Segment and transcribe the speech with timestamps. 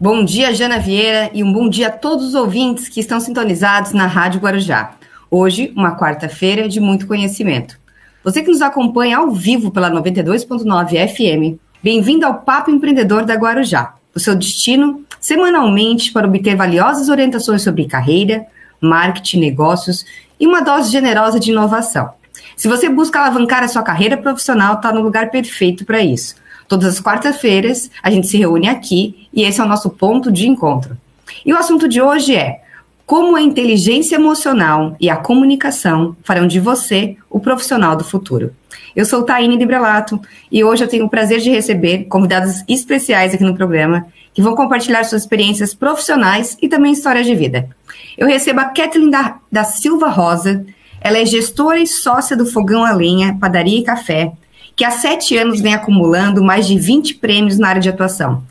[0.00, 3.92] Bom dia, Jana Vieira, e um bom dia a todos os ouvintes que estão sintonizados
[3.92, 4.92] na Rádio Guarujá.
[5.28, 7.76] Hoje, uma quarta-feira de muito conhecimento.
[8.22, 13.94] Você que nos acompanha ao vivo pela 92.9 FM, bem-vindo ao Papo Empreendedor da Guarujá,
[14.14, 18.46] o seu destino semanalmente para obter valiosas orientações sobre carreira,
[18.80, 20.06] marketing, negócios
[20.38, 22.10] e uma dose generosa de inovação.
[22.56, 26.36] Se você busca alavancar a sua carreira profissional, está no lugar perfeito para isso.
[26.68, 30.46] Todas as quartas-feiras a gente se reúne aqui e esse é o nosso ponto de
[30.46, 30.96] encontro.
[31.44, 32.60] E o assunto de hoje é
[33.06, 38.52] como a inteligência emocional e a comunicação farão de você o profissional do futuro.
[38.94, 40.20] Eu sou Taine de Brelato
[40.52, 44.54] e hoje eu tenho o prazer de receber convidados especiais aqui no programa que vão
[44.54, 47.68] compartilhar suas experiências profissionais e também histórias de vida.
[48.16, 50.66] Eu recebo a Kathleen da, da Silva Rosa,
[51.00, 54.32] ela é gestora e sócia do Fogão a Lenha, Padaria e Café,
[54.78, 58.44] que há sete anos vem acumulando mais de 20 prêmios na área de atuação.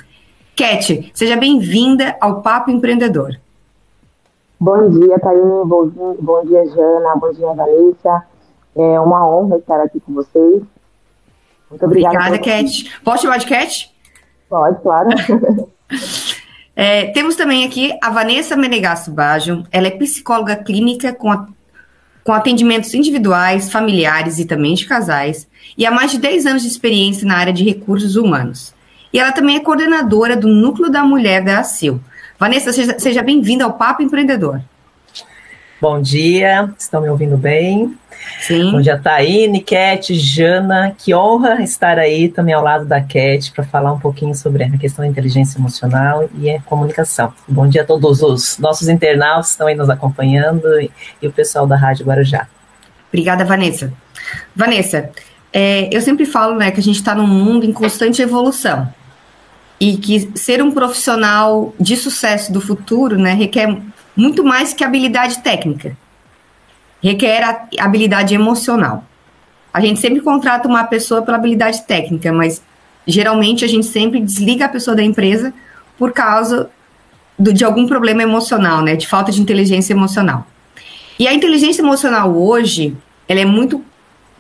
[0.58, 3.40] Cat, seja bem-vinda ao Papo Empreendedor.
[4.60, 5.42] Bom dia, Taine.
[5.66, 7.16] Bom, bom dia, Jana.
[7.16, 8.26] Bom dia, Vanessa.
[8.76, 10.64] É uma honra estar aqui com vocês.
[11.70, 12.18] Muito obrigada.
[12.18, 13.00] Obrigada, Cat.
[13.06, 13.90] Posso chamar de Cat?
[14.50, 15.08] Pode, claro.
[16.76, 19.64] é, temos também aqui a Vanessa Menegasso Baggio.
[19.72, 21.48] Ela é psicóloga clínica com, a,
[22.28, 25.48] com atendimentos individuais, familiares e também de casais
[25.78, 28.74] e há mais de 10 anos de experiência na área de recursos humanos.
[29.14, 32.02] E ela também é coordenadora do Núcleo da Mulher da ACIL.
[32.38, 34.60] Vanessa, seja, seja bem-vinda ao Papo Empreendedor.
[35.80, 37.96] Bom dia, estão me ouvindo bem?
[38.40, 38.72] Sim.
[38.72, 40.96] Bom dia, Taíne, Cat, Jana.
[40.98, 44.78] Que honra estar aí também ao lado da Cat para falar um pouquinho sobre a
[44.78, 47.32] questão da inteligência emocional e a comunicação.
[47.48, 50.90] Bom dia a todos os nossos internautas que estão aí nos acompanhando e,
[51.22, 52.48] e o pessoal da Rádio Guarujá.
[53.10, 53.94] Obrigada, Vanessa.
[54.56, 55.12] Vanessa,
[55.54, 58.92] é, eu sempre falo né, que a gente está num mundo em constante evolução
[59.80, 63.78] e que ser um profissional de sucesso do futuro né, requer
[64.18, 65.96] muito mais que habilidade técnica,
[67.02, 69.06] requer habilidade emocional.
[69.72, 72.62] A gente sempre contrata uma pessoa pela habilidade técnica, mas
[73.06, 75.54] geralmente a gente sempre desliga a pessoa da empresa
[75.98, 76.70] por causa
[77.38, 80.48] do, de algum problema emocional, né, de falta de inteligência emocional.
[81.20, 82.98] E a inteligência emocional hoje,
[83.28, 83.84] ela é muito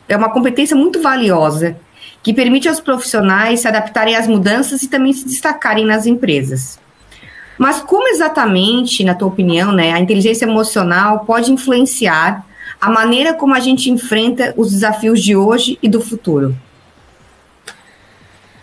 [0.09, 1.77] é uma competência muito valiosa
[2.23, 6.79] que permite aos profissionais se adaptarem às mudanças e também se destacarem nas empresas.
[7.57, 12.45] Mas como exatamente, na tua opinião, né, a inteligência emocional pode influenciar
[12.79, 16.55] a maneira como a gente enfrenta os desafios de hoje e do futuro?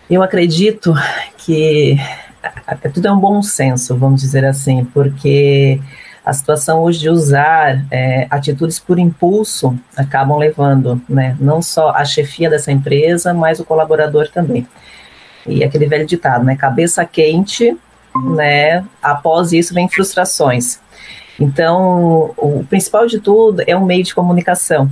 [0.08, 0.94] Eu acredito
[1.38, 1.96] que
[2.92, 5.80] tudo é um bom senso, vamos dizer assim, porque
[6.24, 12.04] a situação hoje de usar é, atitudes por impulso acabam levando, né, não só a
[12.04, 14.66] chefia dessa empresa, mas o colaborador também.
[15.46, 17.76] E aquele velho ditado, né, cabeça quente,
[18.22, 20.78] né, após isso vem frustrações.
[21.38, 24.90] Então, o principal de tudo é um meio de comunicação.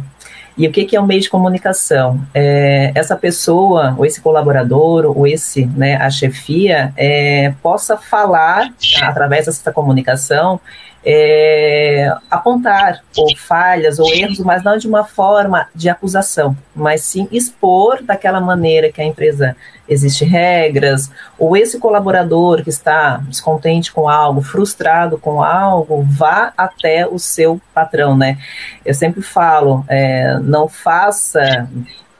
[0.57, 2.21] E o que, que é um meio de comunicação?
[2.35, 8.69] É, essa pessoa, ou esse colaborador, ou esse, né, a chefia, é, possa falar
[9.03, 10.61] através dessa comunicação
[11.05, 17.29] é, apontar ou falhas ou erros, mas não de uma forma de acusação, mas sim
[17.33, 19.57] expor daquela maneira que a empresa
[19.93, 27.07] existe regras, ou esse colaborador que está descontente com algo, frustrado com algo, vá até
[27.07, 28.39] o seu patrão, né?
[28.85, 31.69] Eu sempre falo, é, não faça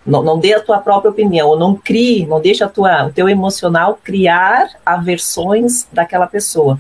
[0.05, 3.13] não, não dê a tua própria opinião, ou não crie, não deixe a tua, o
[3.13, 6.79] teu emocional criar aversões daquela pessoa.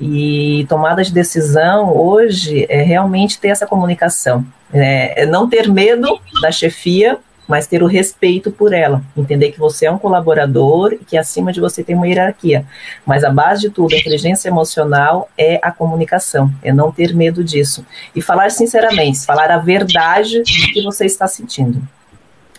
[0.00, 4.44] E tomada de decisão hoje é realmente ter essa comunicação.
[4.72, 7.18] É, é não ter medo da chefia,
[7.48, 9.02] mas ter o respeito por ela.
[9.16, 12.66] Entender que você é um colaborador e que acima de você tem uma hierarquia.
[13.06, 17.42] Mas a base de tudo, a inteligência emocional, é a comunicação, é não ter medo
[17.42, 17.84] disso.
[18.14, 21.82] E falar sinceramente, falar a verdade do que você está sentindo.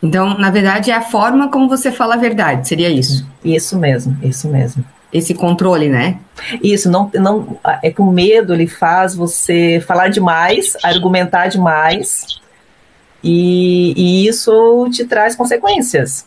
[0.02, 3.28] Então, na verdade, é a forma como você fala a verdade, seria isso?
[3.44, 6.20] Isso mesmo, isso mesmo esse controle, né?
[6.62, 12.40] Isso, não, não é que o medo ele faz você falar demais, argumentar demais,
[13.24, 16.26] e, e isso te traz consequências,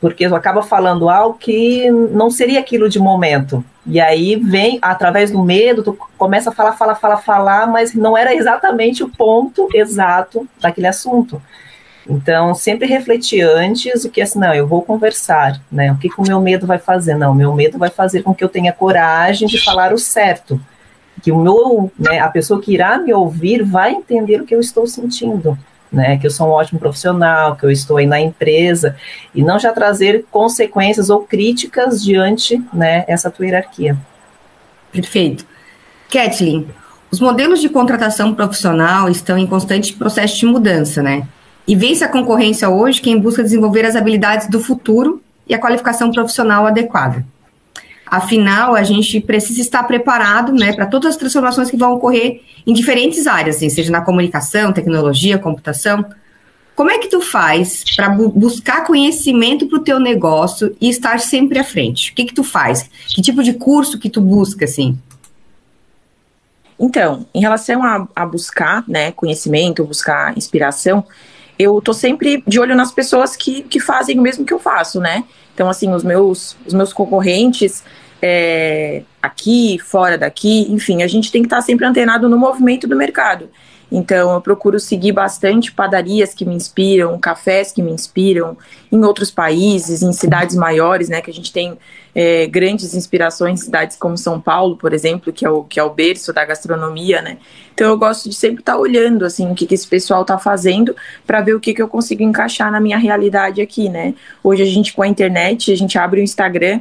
[0.00, 3.64] porque tu acaba falando algo que não seria aquilo de momento.
[3.86, 8.16] E aí vem, através do medo, tu começa a falar, falar, falar, falar, mas não
[8.16, 11.42] era exatamente o ponto exato daquele assunto.
[12.08, 15.92] Então, sempre refletir antes o que é assim, não, eu vou conversar, né?
[15.92, 17.14] O que, que o meu medo vai fazer?
[17.14, 20.60] Não, meu medo vai fazer com que eu tenha coragem de falar o certo.
[21.22, 24.60] Que o meu, né, a pessoa que irá me ouvir vai entender o que eu
[24.60, 25.56] estou sentindo,
[25.92, 26.16] né?
[26.16, 28.96] Que eu sou um ótimo profissional, que eu estou aí na empresa,
[29.34, 33.96] e não já trazer consequências ou críticas diante, né, essa tua hierarquia.
[34.90, 35.46] Perfeito.
[36.10, 36.68] Kathleen,
[37.10, 41.26] os modelos de contratação profissional estão em constante processo de mudança, né?
[41.66, 46.10] E vence a concorrência hoje quem busca desenvolver as habilidades do futuro e a qualificação
[46.10, 47.24] profissional adequada.
[48.12, 52.74] Afinal, a gente precisa estar preparado né, para todas as transformações que vão ocorrer em
[52.74, 56.04] diferentes áreas, assim, seja na comunicação, tecnologia, computação.
[56.76, 61.20] Como é que tu faz para bu buscar conhecimento para o teu negócio e estar
[61.20, 62.12] sempre à frente?
[62.12, 62.90] O que que tu faz?
[63.08, 64.98] Que tipo de curso que tu busca, assim?
[66.78, 71.02] Então, em relação a, a buscar né, conhecimento, buscar inspiração,
[71.58, 75.00] eu tô sempre de olho nas pessoas que, que fazem o mesmo que eu faço,
[75.00, 75.24] né?
[75.54, 77.82] Então, assim, os meus, os meus concorrentes,
[78.22, 82.94] é, aqui, fora daqui, enfim, a gente tem que estar sempre antenado no movimento do
[82.94, 83.50] mercado.
[83.94, 88.56] Então, eu procuro seguir bastante padarias que me inspiram, cafés que me inspiram,
[88.90, 91.20] em outros países, em cidades maiores, né?
[91.20, 91.76] Que a gente tem
[92.14, 95.90] é, grandes inspirações cidades como São Paulo, por exemplo, que é o, que é o
[95.90, 97.36] berço da gastronomia, né?
[97.74, 100.96] Então, eu gosto de sempre estar olhando, assim, o que, que esse pessoal está fazendo
[101.26, 104.14] para ver o que, que eu consigo encaixar na minha realidade aqui, né?
[104.42, 106.80] Hoje, a gente, com a internet, a gente abre o Instagram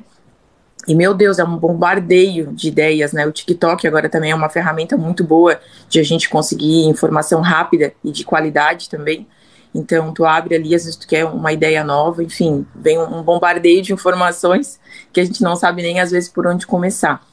[0.87, 3.25] e meu Deus, é um bombardeio de ideias, né?
[3.27, 7.93] O TikTok agora também é uma ferramenta muito boa de a gente conseguir informação rápida
[8.03, 9.27] e de qualidade também.
[9.73, 13.81] Então, tu abre ali, às vezes tu quer uma ideia nova, enfim, vem um bombardeio
[13.81, 14.79] de informações
[15.13, 17.25] que a gente não sabe nem às vezes por onde começar.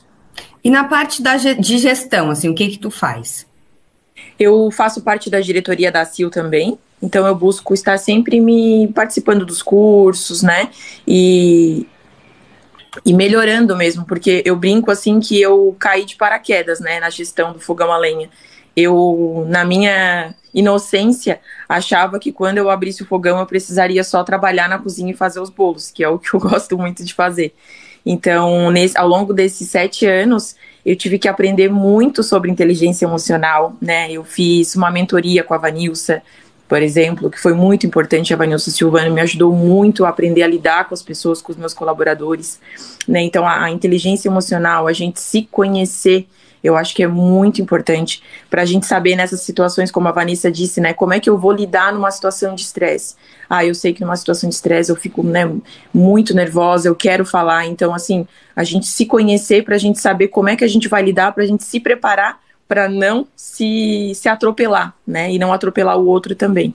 [0.62, 3.47] E na parte da, de gestão, assim, o que que tu faz?
[4.39, 9.45] Eu faço parte da diretoria da CIL também, então eu busco estar sempre me participando
[9.45, 10.71] dos cursos, né?
[11.06, 11.87] E
[13.05, 17.52] e melhorando mesmo, porque eu brinco assim que eu caí de paraquedas, né, na gestão
[17.52, 18.29] do fogão a lenha.
[18.76, 24.69] Eu, na minha inocência, achava que quando eu abrisse o fogão eu precisaria só trabalhar
[24.69, 27.55] na cozinha e fazer os bolos, que é o que eu gosto muito de fazer.
[28.06, 33.76] Então, nesse, ao longo desses sete anos, eu tive que aprender muito sobre inteligência emocional,
[33.82, 34.11] né?
[34.11, 36.23] Eu fiz uma mentoria com a Vanilsa,
[36.69, 38.35] por exemplo, que foi muito importante.
[38.35, 41.56] A Vanilson Silvano me ajudou muito a aprender a lidar com as pessoas, com os
[41.56, 42.61] meus colaboradores.
[43.09, 43.23] Né?
[43.23, 46.29] Então, a, a inteligência emocional, a gente se conhecer,
[46.62, 50.50] eu acho que é muito importante para a gente saber nessas situações, como a Vanessa
[50.50, 50.93] disse, né?
[50.93, 53.14] Como é que eu vou lidar numa situação de estresse?
[53.49, 55.50] Ah, eu sei que numa situação de estresse eu fico né,
[55.94, 57.64] muito nervosa, eu quero falar.
[57.67, 60.88] Então, assim, a gente se conhecer para a gente saber como é que a gente
[60.88, 65.32] vai lidar, para a gente se preparar para não se, se atropelar, né?
[65.32, 66.75] E não atropelar o outro também.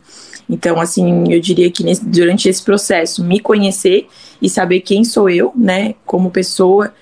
[0.49, 4.07] Então, assim, eu diria que nesse, durante esse processo, me conhecer
[4.41, 6.93] e saber quem sou eu, né, como pessoa,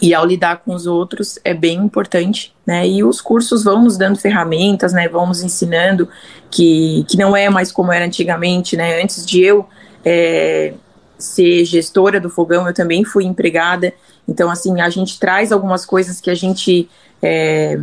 [0.00, 2.86] e ao lidar com os outros é bem importante, né?
[2.86, 5.08] E os cursos vão nos dando ferramentas, né?
[5.08, 6.08] Vão nos ensinando
[6.48, 9.02] que, que não é mais como era antigamente, né?
[9.02, 9.66] Antes de eu
[10.04, 10.72] é,
[11.18, 13.92] ser gestora do fogão, eu também fui empregada.
[14.28, 16.88] Então, assim, a gente traz algumas coisas que a gente
[17.22, 17.78] é,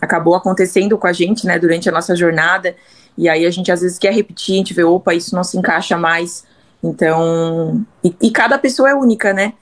[0.00, 2.76] acabou acontecendo com a gente, né, durante a nossa jornada,
[3.16, 5.56] e aí a gente às vezes quer repetir, a gente vê, opa, isso não se
[5.56, 6.44] encaixa mais,
[6.82, 9.54] então, e, e cada pessoa é única, né,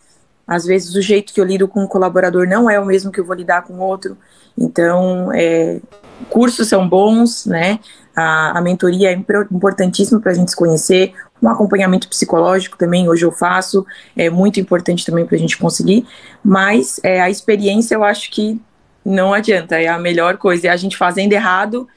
[0.47, 3.21] às vezes o jeito que eu lido com um colaborador não é o mesmo que
[3.21, 4.17] eu vou lidar com outro,
[4.59, 5.81] então, é,
[6.29, 7.79] cursos são bons, né,
[8.15, 9.15] a, a mentoria é
[9.51, 13.85] importantíssima para a gente se conhecer, um acompanhamento psicológico também, hoje eu faço,
[14.17, 16.07] é muito importante também para a gente conseguir,
[16.45, 18.61] mas é, a experiência eu acho que
[19.05, 21.89] não adianta, é a melhor coisa, é a gente fazendo errado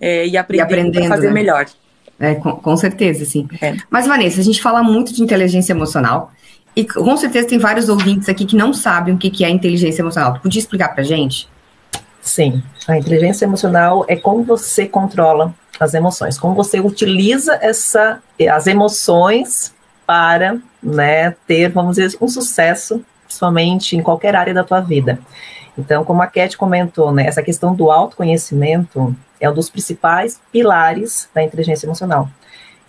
[0.00, 1.32] é, e aprendendo, e aprendendo fazer né?
[1.32, 1.66] melhor.
[2.18, 3.48] É, com, com certeza, sim.
[3.60, 3.76] É.
[3.90, 6.32] Mas, Vanessa, a gente fala muito de inteligência emocional
[6.74, 10.02] e com certeza tem vários ouvintes aqui que não sabem o que, que é inteligência
[10.02, 10.34] emocional.
[10.34, 11.48] Tu podia explicar pra gente?
[12.20, 18.68] Sim, a inteligência emocional é como você controla as emoções, como você utiliza essa, as
[18.68, 19.74] emoções
[20.06, 25.18] para né, ter, vamos dizer, um sucesso, principalmente em qualquer área da tua vida.
[25.76, 31.28] Então, como a Cat comentou, né, essa questão do autoconhecimento é um dos principais pilares
[31.34, 32.28] da inteligência emocional.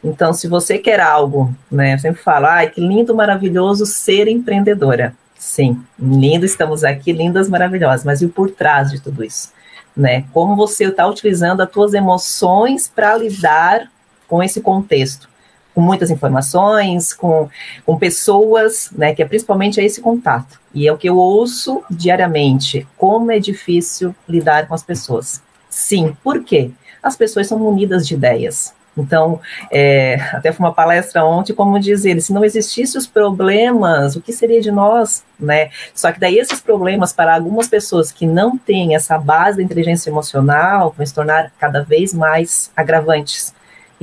[0.03, 5.15] Então, se você quer algo, né, eu sempre falo, ai, que lindo, maravilhoso ser empreendedora.
[5.37, 9.51] Sim, lindo, estamos aqui, lindas, maravilhosas, mas e por trás de tudo isso?
[9.95, 10.25] Né?
[10.33, 13.89] Como você está utilizando as suas emoções para lidar
[14.27, 15.29] com esse contexto?
[15.73, 17.49] Com muitas informações, com,
[17.85, 20.59] com pessoas, né, que é principalmente esse contato.
[20.73, 25.41] E é o que eu ouço diariamente, como é difícil lidar com as pessoas.
[25.69, 26.71] Sim, por quê?
[27.01, 28.73] As pessoas são munidas de ideias.
[28.95, 29.39] Então,
[29.71, 34.31] é, até foi uma palestra ontem, como dizer, se não existissem os problemas, o que
[34.31, 35.69] seria de nós, né?
[35.95, 40.09] Só que daí esses problemas, para algumas pessoas que não têm essa base da inteligência
[40.11, 43.53] emocional, vão se tornar cada vez mais agravantes.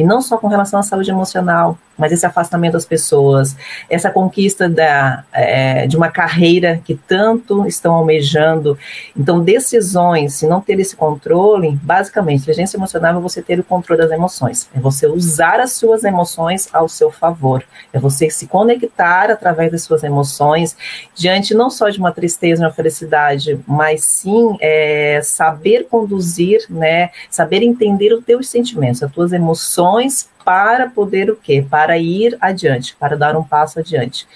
[0.01, 3.55] E não só com relação à saúde emocional, mas esse afastamento das pessoas,
[3.89, 8.79] essa conquista da, é, de uma carreira que tanto estão almejando.
[9.15, 14.01] Então, decisões, se não ter esse controle, basicamente, inteligência emocional é você ter o controle
[14.01, 19.31] das emoções, é você usar as suas emoções ao seu favor, é você se conectar
[19.31, 20.75] através das suas emoções,
[21.15, 27.63] diante não só de uma tristeza, uma felicidade, mas sim é, saber conduzir, né, saber
[27.63, 31.65] entender os teus sentimentos, as tuas emoções para poder o quê?
[31.69, 34.27] Para ir adiante, para dar um passo adiante.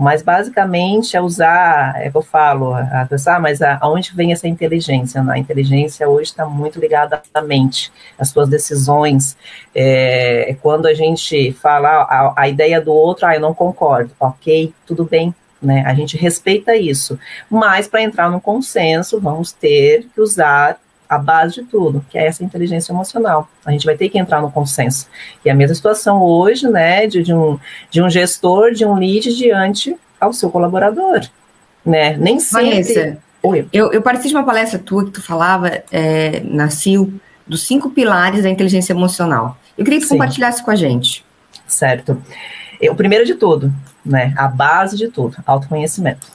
[0.00, 4.48] Mas basicamente é usar, é que eu falo, a pessoa, ah, mas aonde vem essa
[4.48, 5.22] inteligência?
[5.22, 9.36] A inteligência hoje está muito ligada à mente, às suas decisões.
[9.74, 14.10] É, é, quando a gente fala a, a ideia do outro, ah, eu não concordo,
[14.18, 15.84] ok, tudo bem, né?
[15.86, 17.18] A gente respeita isso.
[17.50, 22.24] Mas para entrar no consenso, vamos ter que usar a base de tudo, que é
[22.24, 23.50] essa inteligência emocional.
[23.66, 25.08] A gente vai ter que entrar no consenso.
[25.44, 27.58] E a mesma situação hoje, né, de, de, um,
[27.90, 31.26] de um gestor, de um lead diante ao seu colaborador,
[31.84, 32.16] né?
[32.16, 32.70] Nem sempre...
[32.70, 33.66] Vanessa, Oi.
[33.72, 37.12] Eu, eu participei de uma palestra tua que tu falava é, na CIL
[37.46, 39.58] dos cinco pilares da inteligência emocional.
[39.76, 40.14] Eu queria que tu Sim.
[40.14, 41.24] compartilhasse com a gente.
[41.66, 42.22] Certo.
[42.82, 43.72] O primeiro de tudo,
[44.04, 46.28] né, a base de tudo, autoconhecimento.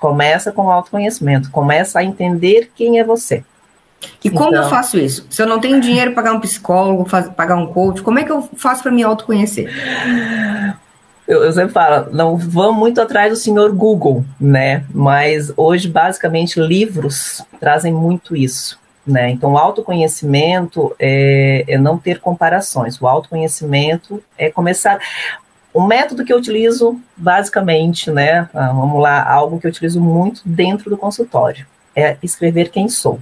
[0.00, 3.44] Começa com o autoconhecimento, começa a entender quem é você.
[4.22, 5.26] E como então, eu faço isso?
[5.30, 8.24] Se eu não tenho dinheiro para pagar um psicólogo, faz, pagar um coach, como é
[8.24, 9.70] que eu faço para me autoconhecer?
[11.26, 14.84] Eu, eu, sempre falo, não vamos muito atrás do senhor Google, né?
[14.92, 18.78] Mas hoje, basicamente, livros trazem muito isso.
[19.06, 19.30] Né?
[19.30, 23.00] Então, o autoconhecimento é, é não ter comparações.
[23.00, 24.98] O autoconhecimento é começar.
[25.74, 28.48] O método que eu utilizo, basicamente, né?
[28.54, 33.18] Ah, vamos lá, algo que eu utilizo muito dentro do consultório é escrever quem sou.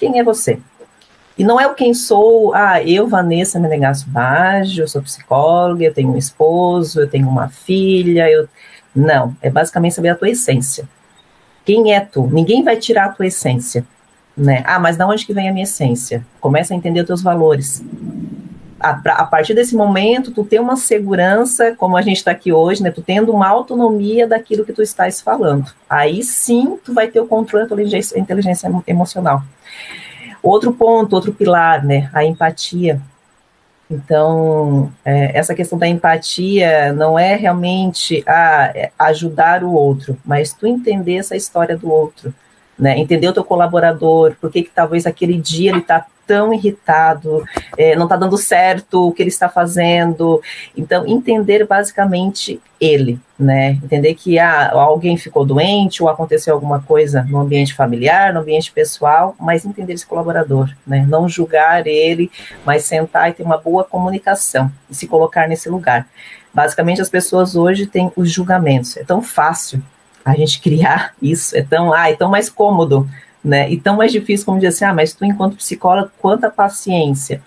[0.00, 0.58] Quem é você?
[1.36, 5.92] E não é o quem sou, ah, eu, Vanessa Menegasso Baggio, eu sou psicóloga, eu
[5.92, 8.48] tenho um esposo, eu tenho uma filha, eu...
[8.96, 10.88] Não, é basicamente saber a tua essência.
[11.64, 12.26] Quem é tu?
[12.26, 13.86] Ninguém vai tirar a tua essência,
[14.36, 14.62] né?
[14.66, 16.26] Ah, mas de onde que vem a minha essência?
[16.40, 17.84] Começa a entender os teus valores.
[18.80, 22.82] A, a, partir desse momento, tu tem uma segurança, como a gente está aqui hoje,
[22.82, 22.90] né?
[22.90, 25.70] Tu tendo uma autonomia daquilo que tu estás falando.
[25.88, 29.42] Aí sim, tu vai ter o controle da inteligência, inteligência emocional.
[30.42, 33.00] Outro ponto, outro pilar, né, a empatia.
[33.90, 40.52] Então, é, essa questão da empatia não é realmente ah, é ajudar o outro, mas
[40.52, 42.32] tu entender essa história do outro,
[42.78, 42.96] né?
[42.98, 47.44] Entender o teu colaborador, por que talvez aquele dia ele está tão irritado,
[47.76, 50.40] é, não está dando certo o que ele está fazendo.
[50.76, 53.70] Então, entender basicamente ele, né?
[53.82, 58.70] Entender que ah, alguém ficou doente ou aconteceu alguma coisa no ambiente familiar, no ambiente
[58.70, 61.04] pessoal, mas entender esse colaborador, né?
[61.08, 62.30] Não julgar ele,
[62.64, 66.06] mas sentar e ter uma boa comunicação e se colocar nesse lugar.
[66.54, 68.96] Basicamente, as pessoas hoje têm os julgamentos.
[68.96, 69.82] É tão fácil
[70.24, 73.10] a gente criar isso, é tão, ah, é tão mais cômodo
[73.44, 73.74] né?
[73.78, 77.42] Tão mais difícil como dizer assim, ah, mas tu enquanto psicóloga, quanta paciência.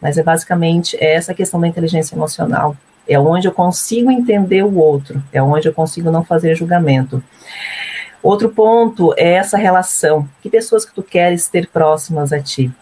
[0.00, 2.76] Mas é basicamente essa questão da inteligência emocional.
[3.06, 7.22] É onde eu consigo entender o outro, é onde eu consigo não fazer julgamento.
[8.22, 10.26] Outro ponto é essa relação.
[10.40, 12.72] Que pessoas que tu queres ter próximas a ti?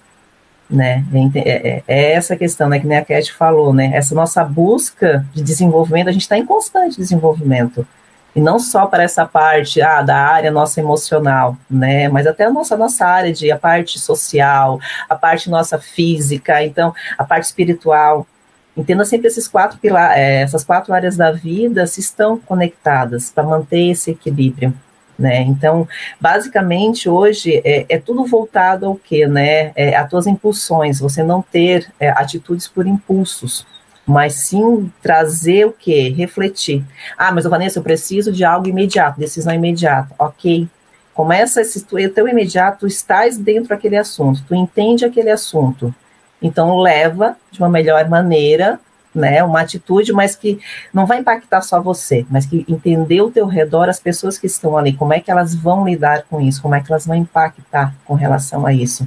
[0.71, 1.05] Né?
[1.35, 3.91] É, é, é essa questão, né, que nem a Cat falou, né?
[3.93, 7.87] Essa nossa busca de desenvolvimento, a gente está em constante desenvolvimento
[8.35, 12.51] e não só para essa parte ah, da área nossa emocional, né, mas até a
[12.51, 18.27] nossa nossa área de a parte social, a parte nossa física, então a parte espiritual.
[18.75, 23.45] Entenda sempre esses quatro pilares, é, essas quatro áreas da vida se estão conectadas para
[23.45, 24.73] manter esse equilíbrio.
[25.19, 25.43] Né?
[25.43, 25.87] Então,
[26.19, 29.73] basicamente, hoje é, é, tudo voltado ao que, né?
[29.77, 33.67] É, a tuas impulsões, você não ter é, atitudes por impulsos,
[34.07, 36.13] mas sim trazer o quê?
[36.17, 36.85] Refletir.
[37.17, 40.15] Ah, mas Vanessa, eu preciso de algo imediato, decisão imediata.
[40.19, 40.69] Ok.
[41.15, 45.95] Começa esse teu imediato, tu estás dentro daquele assunto, tu entende aquele assunto.
[46.41, 48.81] Então leva de uma melhor maneira,
[49.15, 50.59] né, uma atitude, mas que
[50.93, 54.77] não vai impactar só você, mas que entender o teu redor, as pessoas que estão
[54.77, 57.95] ali, como é que elas vão lidar com isso, como é que elas vão impactar
[58.07, 59.07] com relação a isso.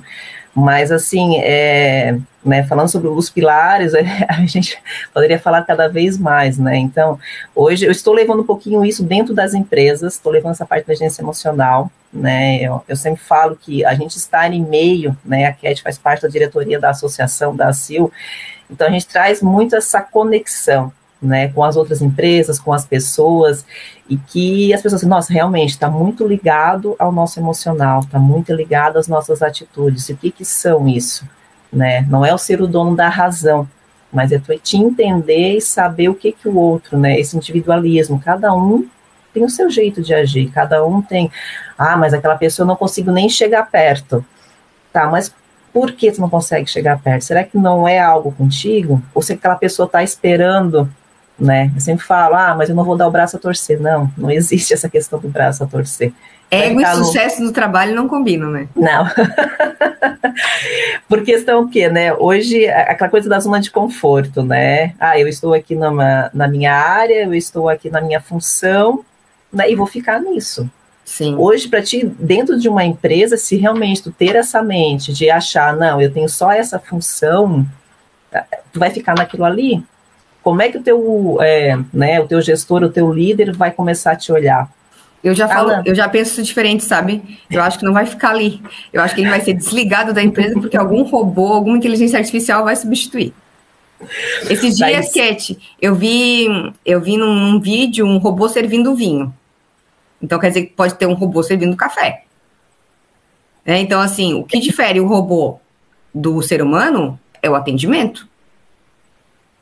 [0.56, 3.94] Mas, assim, é, né, falando sobre os pilares,
[4.30, 4.82] a gente
[5.14, 6.78] poderia falar cada vez mais, né?
[6.78, 7.20] Então,
[7.54, 10.94] hoje eu estou levando um pouquinho isso dentro das empresas, estou levando essa parte da
[10.94, 12.62] agência emocional, né?
[12.62, 15.48] Eu, eu, sempre falo que a gente está em meio, né?
[15.48, 18.10] A Cat faz parte da diretoria da associação da ACIL,
[18.72, 20.90] então a gente traz muito essa conexão,
[21.26, 23.66] né, com as outras empresas, com as pessoas,
[24.10, 28.98] e que as pessoas, nossa, realmente está muito ligado ao nosso emocional, está muito ligado
[28.98, 30.10] às nossas atitudes.
[30.10, 31.28] E o que, que são isso?
[31.72, 32.06] Né?
[32.10, 33.68] Não é o ser o dono da razão,
[34.12, 37.20] mas é tu te entender e saber o que que o outro, né?
[37.20, 38.88] Esse individualismo, cada um
[39.34, 41.30] tem o seu jeito de agir, cada um tem,
[41.78, 44.26] ah, mas aquela pessoa eu não consigo nem chegar perto.
[44.94, 45.34] Tá, mas
[45.74, 47.26] por que tu não consegue chegar perto?
[47.26, 49.04] Será que não é algo contigo?
[49.14, 50.90] Ou se aquela pessoa está esperando,
[51.40, 51.72] né?
[51.74, 53.80] Eu sempre falo, ah, mas eu não vou dar o braço a torcer.
[53.80, 56.14] Não, não existe essa questão do braço a torcer.
[56.50, 57.48] Ego e sucesso no...
[57.48, 58.68] no trabalho não combinam, né?
[58.76, 59.06] Não.
[61.10, 62.14] Por questão o quê, né?
[62.14, 64.94] Hoje, aquela coisa da zona de conforto, né?
[65.00, 69.04] Ah, eu estou aqui numa, na minha área, eu estou aqui na minha função,
[69.52, 69.70] né?
[69.70, 70.70] E vou ficar nisso.
[71.04, 71.36] Sim.
[71.38, 75.76] Hoje, para ti, dentro de uma empresa, se realmente tu ter essa mente de achar,
[75.76, 77.66] não, eu tenho só essa função,
[78.32, 79.84] tá, tu vai ficar naquilo ali.
[80.46, 84.12] Como é que o teu, é, né, o teu gestor, o teu líder vai começar
[84.12, 84.72] a te olhar?
[85.24, 85.84] Eu já falo, Alan.
[85.84, 87.40] eu já penso diferente, sabe?
[87.50, 88.62] Eu acho que não vai ficar ali.
[88.94, 92.64] Eu acho que ele vai ser desligado da empresa porque algum robô, alguma inteligência artificial
[92.64, 93.34] vai substituir.
[94.48, 96.46] Esses dias, Cat, eu vi,
[96.86, 99.34] eu vi num, num vídeo um robô servindo vinho.
[100.22, 102.24] Então quer dizer que pode ter um robô servindo café.
[103.66, 105.60] É, então, assim, o que difere o robô
[106.14, 108.28] do ser humano é o atendimento.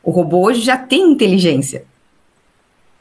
[0.03, 1.85] O robô hoje já tem inteligência.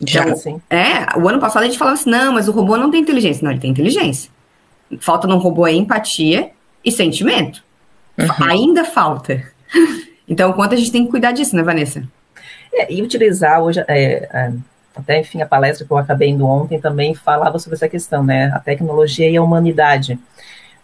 [0.01, 0.61] Já, então, sim.
[0.71, 3.45] É, o ano passado a gente falava assim, não, mas o robô não tem inteligência.
[3.45, 4.31] Não, ele tem inteligência.
[5.01, 6.51] Falta no robô é empatia
[6.85, 7.63] e sentimento.
[8.19, 8.47] Uhum.
[8.49, 9.43] Ainda falta.
[10.29, 12.09] Então, quanto a gente tem que cuidar disso, né, Vanessa?
[12.73, 14.53] É, e utilizar hoje, é, é,
[14.95, 18.51] até enfim, a palestra que eu acabei indo ontem também falava sobre essa questão, né?
[18.55, 20.19] A tecnologia e a humanidade.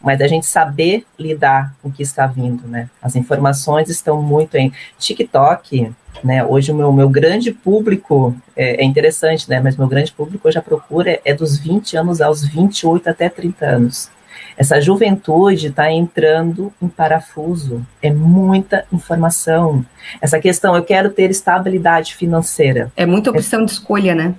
[0.01, 2.89] Mas a gente saber lidar com o que está vindo, né?
[3.03, 6.45] As informações estão muito em TikTok, né?
[6.45, 9.61] Hoje o meu, meu grande público é, é interessante, né?
[9.61, 13.67] Mas meu grande público hoje a procura é dos 20 anos aos 28 até 30
[13.67, 14.11] anos.
[14.57, 19.87] Essa juventude está entrando em parafuso, é muita informação.
[20.21, 22.91] Essa questão, eu quero ter estabilidade financeira.
[22.97, 23.65] É muita opção é...
[23.65, 24.35] de escolha, né?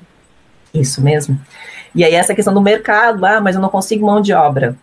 [0.74, 1.39] Isso mesmo.
[1.96, 4.75] E aí essa questão do mercado, ah, mas eu não consigo mão de obra.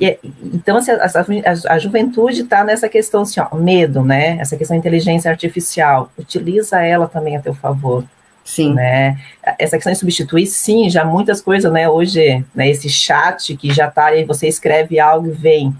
[0.00, 4.38] E, então, assim, a, a, a juventude está nessa questão, assim, ó, medo, né?
[4.38, 6.10] Essa questão da inteligência artificial.
[6.18, 8.04] Utiliza ela também a teu favor.
[8.42, 8.74] Sim.
[8.74, 9.18] Né?
[9.58, 11.88] Essa questão de substituir, sim, já muitas coisas, né?
[11.88, 15.76] Hoje, né, esse chat que já está aí, você escreve algo e vem.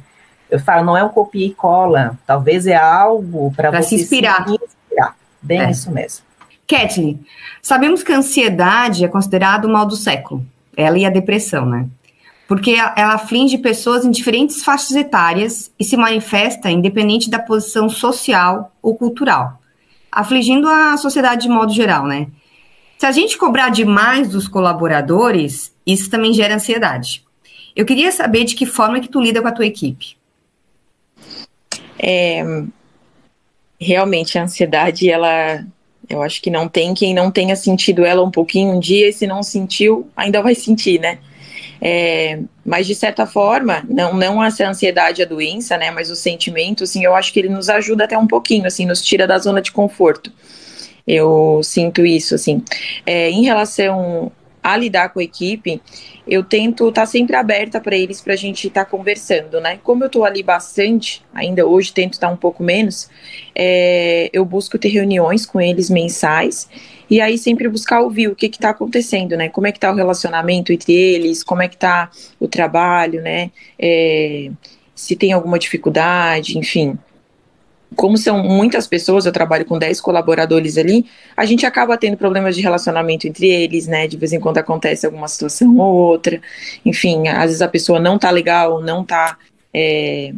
[0.51, 4.45] Eu falo, não é um copia e cola, talvez é algo para você se inspirar.
[4.47, 5.17] se inspirar.
[5.41, 5.71] Bem é.
[5.71, 6.25] isso mesmo.
[6.67, 7.21] Kathleen,
[7.63, 10.45] sabemos que a ansiedade é considerada o mal do século.
[10.77, 11.89] Ela e a depressão, né?
[12.51, 18.75] Porque ela aflige pessoas em diferentes faixas etárias e se manifesta independente da posição social
[18.83, 19.63] ou cultural,
[20.11, 22.27] afligindo a sociedade de modo geral, né?
[22.99, 27.25] Se a gente cobrar demais dos colaboradores, isso também gera ansiedade.
[27.77, 30.17] Eu queria saber de que forma que tu lida com a tua equipe.
[31.97, 32.65] É,
[33.81, 35.65] realmente a ansiedade, ela,
[36.09, 39.13] eu acho que não tem quem não tenha sentido ela um pouquinho um dia e
[39.13, 41.21] se não sentiu, ainda vai sentir, né?
[41.81, 45.91] É, mas de certa forma, não, não essa ansiedade, a doença, né?
[45.91, 49.01] Mas o sentimento, assim, eu acho que ele nos ajuda até um pouquinho, assim, nos
[49.01, 50.33] tira da zona de conforto.
[51.07, 52.63] Eu sinto isso, assim.
[53.07, 54.31] É, em relação
[54.63, 55.81] a lidar com a equipe,
[56.29, 59.79] eu tento estar tá sempre aberta para eles para a gente estar tá conversando, né?
[59.83, 63.09] Como eu estou ali bastante, ainda hoje tento estar tá um pouco menos,
[63.55, 66.69] é, eu busco ter reuniões com eles mensais
[67.11, 69.49] e aí sempre buscar ouvir o que está acontecendo, né?
[69.49, 73.51] Como é que está o relacionamento entre eles, como é que está o trabalho, né?
[73.79, 74.51] É,
[74.95, 76.97] se tem alguma dificuldade, enfim
[77.97, 82.55] como são muitas pessoas, eu trabalho com 10 colaboradores ali, a gente acaba tendo problemas
[82.55, 84.07] de relacionamento entre eles, né?
[84.07, 86.41] De vez em quando acontece alguma situação ou outra.
[86.85, 89.37] Enfim, às vezes a pessoa não tá legal, não tá
[89.75, 90.33] é,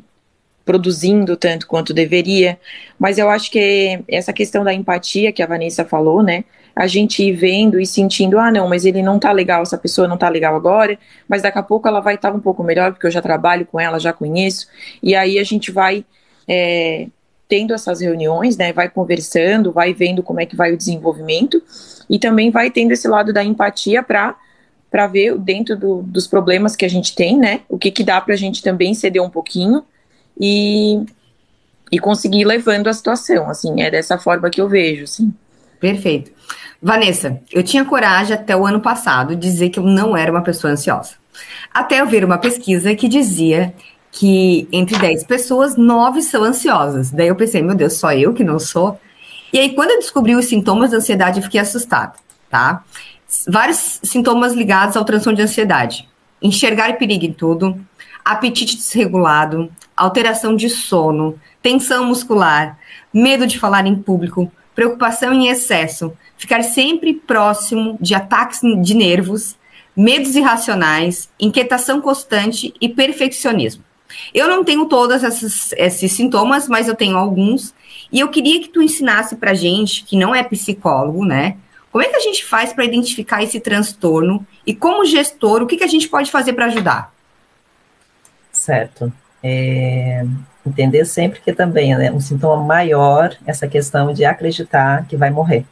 [0.65, 2.59] produzindo tanto quanto deveria.
[2.99, 6.45] Mas eu acho que essa questão da empatia que a Vanessa falou, né?
[6.75, 10.09] A gente ir vendo e sentindo, ah, não, mas ele não tá legal, essa pessoa
[10.09, 12.93] não tá legal agora, mas daqui a pouco ela vai estar tá um pouco melhor,
[12.93, 14.67] porque eu já trabalho com ela, já conheço,
[15.03, 16.05] e aí a gente vai.
[16.49, 17.07] É,
[17.53, 21.63] tendo essas reuniões, né, vai conversando, vai vendo como é que vai o desenvolvimento
[22.09, 24.35] e também vai tendo esse lado da empatia para
[24.91, 28.19] para ver dentro do, dos problemas que a gente tem, né, o que que dá
[28.23, 29.85] para a gente também ceder um pouquinho
[30.41, 31.05] e
[31.93, 35.31] e conseguir ir levando a situação, assim, é dessa forma que eu vejo, assim.
[35.83, 36.31] Perfeito.
[36.81, 40.43] Vanessa, eu tinha coragem até o ano passado de dizer que eu não era uma
[40.43, 41.15] pessoa ansiosa.
[41.75, 43.75] Até eu ver uma pesquisa que dizia
[44.13, 47.11] que entre 10 pessoas, 9 são ansiosas.
[47.11, 49.01] Daí eu pensei, meu Deus, só eu que não sou?
[49.53, 52.13] E aí, quando eu descobri os sintomas da ansiedade, eu fiquei assustada,
[52.49, 52.85] tá?
[53.49, 56.09] Vários sintomas ligados ao transtorno de ansiedade.
[56.41, 57.77] enxergar perigo em tudo,
[58.25, 62.79] apetite desregulado, alteração de sono, tensão muscular,
[63.13, 69.57] medo de falar em público, preocupação em excesso, ficar sempre próximo de ataques de nervos,
[69.97, 73.85] medos irracionais, inquietação constante e perfeccionismo.
[74.35, 77.75] Eu não tenho todos esses, sintomas, mas eu tenho alguns.
[78.11, 81.57] E eu queria que tu ensinasse para gente, que não é psicólogo, né?
[81.91, 85.77] Como é que a gente faz para identificar esse transtorno e, como gestor, o que,
[85.77, 87.13] que a gente pode fazer para ajudar?
[88.51, 89.13] Certo.
[89.43, 90.25] É,
[90.65, 95.31] entender sempre que também é né, um sintoma maior essa questão de acreditar que vai
[95.31, 95.67] morrer.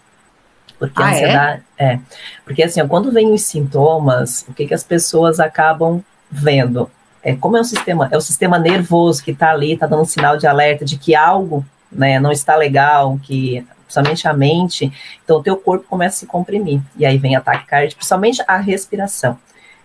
[0.78, 1.12] Porque ah, a é?
[1.12, 1.62] ansiedade.
[1.78, 1.84] É?
[1.86, 2.00] é?
[2.44, 6.90] Porque assim, quando vem os sintomas, o que, que as pessoas acabam vendo?
[7.22, 10.06] É como é o sistema, é o sistema nervoso que está ali, está dando um
[10.06, 15.38] sinal de alerta de que algo né, não está legal, que principalmente a mente, então
[15.38, 19.36] o teu corpo começa a se comprimir, e aí vem ataque cardíaco, principalmente a respiração.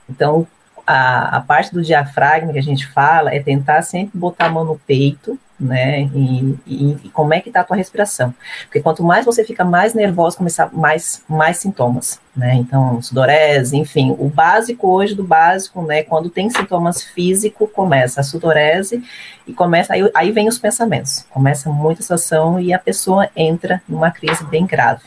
[0.08, 0.48] Então,
[0.86, 4.64] a, a parte do diafragma que a gente fala é tentar sempre botar a mão
[4.64, 6.02] no peito, né?
[6.14, 8.34] E, e, e, como é que tá a tua respiração?
[8.66, 12.56] Porque quanto mais você fica mais nervoso, começar mais mais sintomas, né?
[12.56, 16.04] Então, sudorese, enfim, o básico hoje do básico, né?
[16.04, 19.02] Quando tem sintomas físicos, começa a sudorese
[19.48, 24.12] e começa aí, aí vem os pensamentos, começa muita situação e a pessoa entra numa
[24.12, 25.04] crise bem grave.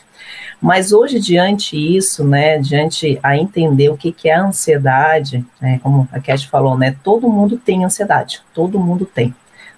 [0.61, 5.79] Mas hoje, diante isso, né, diante a entender o que, que é a ansiedade, né,
[5.81, 9.33] como a Cat falou, né, todo mundo tem ansiedade, todo mundo tem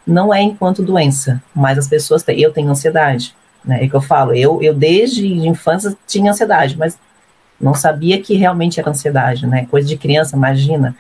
[0.06, 2.40] não é enquanto doença, mas as pessoas têm.
[2.40, 3.84] Eu tenho ansiedade, né?
[3.84, 6.98] É que eu falo, eu, eu desde infância tinha ansiedade, mas
[7.60, 9.68] não sabia que realmente era ansiedade, né?
[9.70, 10.96] Coisa de criança, imagina.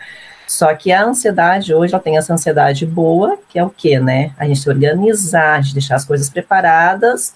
[0.47, 4.31] Só que a ansiedade hoje ela tem essa ansiedade boa, que é o quê, né?
[4.37, 7.33] A gente organizar, a gente deixar as coisas preparadas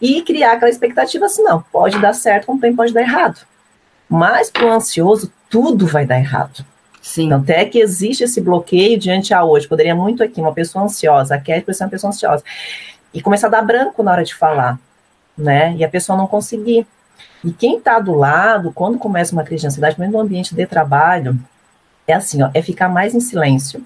[0.00, 3.40] e criar aquela expectativa assim, não, pode dar certo, como também pode dar errado.
[4.08, 6.64] Mas para o ansioso, tudo vai dar errado.
[7.00, 7.26] Sim.
[7.26, 9.68] Então, até que existe esse bloqueio diante a hoje.
[9.68, 12.44] Poderia muito aqui, uma pessoa ansiosa, a Cat ser uma pessoa ansiosa,
[13.12, 14.78] e começar a dar branco na hora de falar,
[15.36, 15.74] né?
[15.76, 16.86] E a pessoa não conseguir.
[17.42, 20.66] E quem está do lado, quando começa uma crise de ansiedade, mesmo no ambiente de
[20.66, 21.38] trabalho,
[22.06, 23.82] é assim, ó, é ficar mais em silêncio,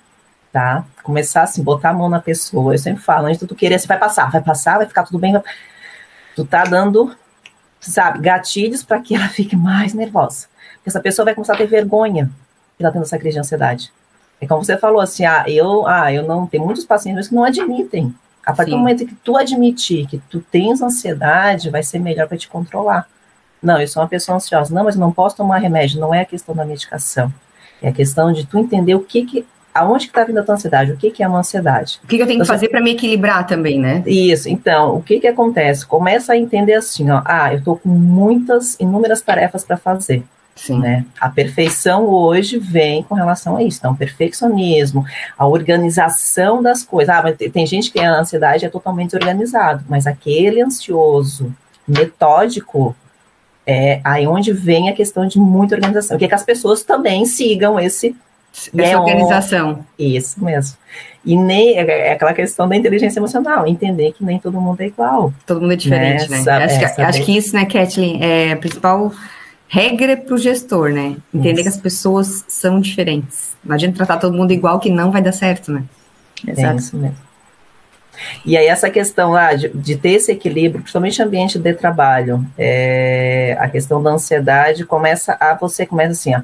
[0.52, 0.84] tá?
[1.02, 2.74] Começar assim, botar a mão na pessoa.
[2.74, 5.18] Eu sempre falo, antes de tu querer, você vai passar, vai passar, vai ficar tudo
[5.18, 5.32] bem.
[5.32, 5.42] Vai...
[6.34, 7.14] Tu tá dando,
[7.80, 10.46] sabe, gatilhos para que ela fique mais nervosa.
[10.74, 12.26] Porque essa pessoa vai começar a ter vergonha
[12.76, 13.92] que está tendo essa crise de ansiedade.
[14.40, 17.44] É como você falou assim, ah, eu, ah, eu não, tem muitos pacientes que não
[17.44, 18.12] admitem.
[18.44, 18.76] A partir Sim.
[18.76, 23.06] do momento que tu admitir que tu tens ansiedade, vai ser melhor para te controlar.
[23.62, 24.74] Não, eu sou uma pessoa ansiosa.
[24.74, 26.00] Não, mas eu não posso tomar remédio.
[26.00, 27.32] Não é a questão da medicação.
[27.80, 30.54] É a questão de tu entender o que que, aonde que está vindo a tua
[30.54, 32.00] ansiedade, o que que é uma ansiedade.
[32.04, 34.02] O que, que eu tenho que fazer para me equilibrar também, né?
[34.06, 34.48] Isso.
[34.48, 35.86] Então, o que que acontece?
[35.86, 40.22] Começa a entender assim, ó, ah, eu estou com muitas, inúmeras tarefas para fazer.
[40.54, 40.80] Sim.
[40.80, 41.06] Né?
[41.18, 43.78] A perfeição hoje vem com relação a isso.
[43.78, 45.04] Então, perfeccionismo,
[45.38, 47.14] a organização das coisas.
[47.14, 51.54] Ah, mas tem gente que a ansiedade é totalmente desorganizado, mas aquele ansioso,
[51.88, 52.94] metódico,
[53.66, 56.18] é aí onde vem a questão de muita organização.
[56.18, 58.14] Que, é que as pessoas também sigam esse
[58.76, 59.84] essa organização.
[59.98, 60.76] Isso mesmo.
[61.24, 64.86] E nem é, é aquela questão da inteligência emocional, entender que nem todo mundo é
[64.86, 65.32] igual.
[65.46, 66.42] Todo mundo é diferente, né?
[66.42, 66.64] né?
[66.64, 69.12] Acho, que, acho que isso, né, Kathleen, é a principal
[69.72, 71.16] regra para o gestor, né?
[71.32, 71.62] Entender Isso.
[71.62, 73.56] que as pessoas são diferentes.
[73.64, 75.84] Não adianta tratar todo mundo igual que não vai dar certo, né?
[76.46, 76.74] Exato.
[76.74, 77.16] É isso mesmo.
[78.44, 83.56] E aí essa questão ah, de, de, ter esse equilíbrio, principalmente ambiente de trabalho, é,
[83.58, 86.42] a questão da ansiedade começa a você começa assim, ó,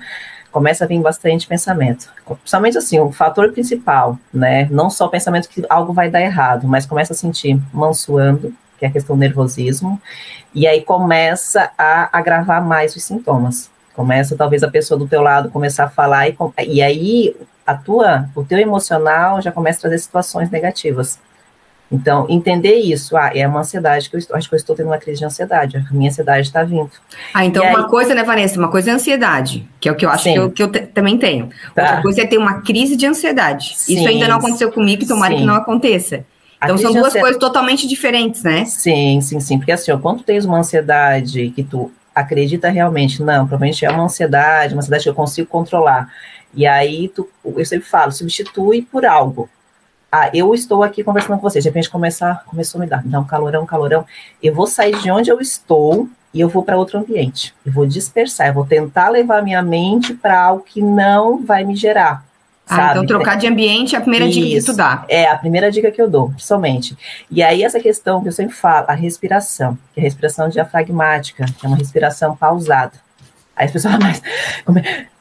[0.58, 2.10] começa a vir bastante pensamento.
[2.26, 4.66] Principalmente assim, o fator principal, né?
[4.72, 8.84] Não só o pensamento que algo vai dar errado, mas começa a sentir mansuando, que
[8.84, 10.02] é a questão do nervosismo,
[10.52, 13.70] e aí começa a agravar mais os sintomas.
[13.94, 18.28] Começa talvez a pessoa do teu lado começar a falar e, e aí a tua,
[18.34, 21.20] o teu emocional já começa a trazer situações negativas.
[21.90, 24.86] Então, entender isso, ah, é uma ansiedade que eu estou, acho que eu estou tendo
[24.86, 26.90] uma crise de ansiedade, a minha ansiedade está vindo.
[27.32, 27.88] Ah, então e uma aí...
[27.88, 30.50] coisa, né, Vanessa, uma coisa é ansiedade, que é o que eu acho que eu,
[30.50, 31.48] que eu também tenho.
[31.74, 31.82] Tá.
[31.82, 33.72] Outra coisa é ter uma crise de ansiedade.
[33.74, 33.94] Sim.
[33.94, 35.40] Isso ainda não aconteceu comigo e tomara Sim.
[35.40, 36.24] que não aconteça.
[36.62, 37.20] Então são duas ansiedade...
[37.20, 38.64] coisas totalmente diferentes, né?
[38.66, 39.56] Sim, sim, sim.
[39.58, 43.90] Porque assim, ó, quando tu tens uma ansiedade que tu acredita realmente, não, provavelmente é
[43.90, 46.12] uma ansiedade, uma ansiedade que eu consigo controlar.
[46.52, 49.48] E aí tu, eu sempre falo, substitui por algo.
[50.10, 53.16] Ah, eu estou aqui conversando com vocês, de repente começar, começou a me dar, me
[53.16, 54.06] um calorão, um calorão.
[54.42, 57.54] Eu vou sair de onde eu estou e eu vou para outro ambiente.
[57.64, 61.76] Eu vou dispersar, eu vou tentar levar minha mente para algo que não vai me
[61.76, 62.24] gerar
[62.68, 65.04] ah, então trocar de ambiente é a primeira Isso, dica que tu dá.
[65.08, 66.96] É a primeira dica que eu dou, somente.
[67.30, 71.46] E aí essa questão que eu sempre falo, a respiração, que é a respiração diafragmática,
[71.46, 72.92] que é uma respiração pausada.
[73.58, 74.22] Aí as pessoas, ah, mas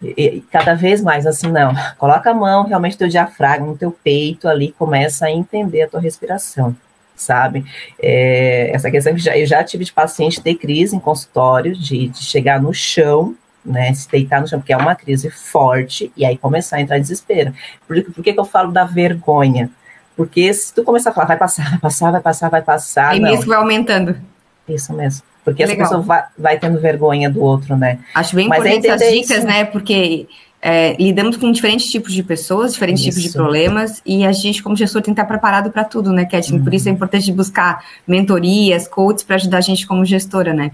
[0.01, 3.91] e, cada vez mais assim, não, coloca a mão realmente no teu diafragma, no teu
[3.91, 6.75] peito ali, começa a entender a tua respiração,
[7.15, 7.65] sabe?
[7.99, 12.09] É, essa questão que já, eu já tive de paciente ter crise em consultório, de,
[12.09, 16.23] de chegar no chão, né, se deitar no chão, porque é uma crise forte, e
[16.23, 17.53] aí começar a entrar em desespero.
[17.87, 19.69] Por, por que, que eu falo da vergonha?
[20.15, 23.17] Porque se tu começar a falar, vai passar, vai passar, vai passar, vai passar.
[23.17, 24.15] E isso vai aumentando.
[24.67, 25.23] Isso mesmo.
[25.47, 27.99] Porque essa pessoa vai, vai tendo vergonha do outro, né?
[28.13, 29.47] Acho bem Mas é importante é dicas, isso.
[29.47, 29.63] né?
[29.63, 30.27] Porque
[30.61, 33.11] é, lidamos com diferentes tipos de pessoas, diferentes isso.
[33.11, 36.25] tipos de problemas, e a gente, como gestor, tem que estar preparado para tudo, né,
[36.25, 36.59] Kathleen?
[36.59, 36.63] Uhum.
[36.65, 40.71] Por isso é importante buscar mentorias, coaches para ajudar a gente como gestora, né?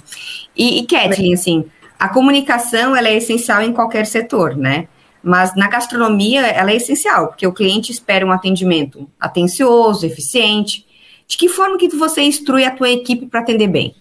[0.57, 1.65] E, e Kathleen, assim,
[1.99, 4.87] a comunicação ela é essencial em qualquer setor, né?
[5.21, 10.83] Mas na gastronomia ela é essencial, porque o cliente espera um atendimento atencioso, eficiente.
[11.27, 13.95] De que forma que você instrui a tua equipe para atender bem?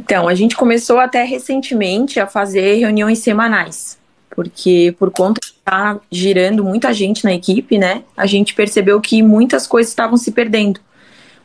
[0.00, 3.98] Então, a gente começou até recentemente a fazer reuniões semanais,
[4.30, 8.98] porque por conta de estar tá girando muita gente na equipe, né, a gente percebeu
[8.98, 10.80] que muitas coisas estavam se perdendo.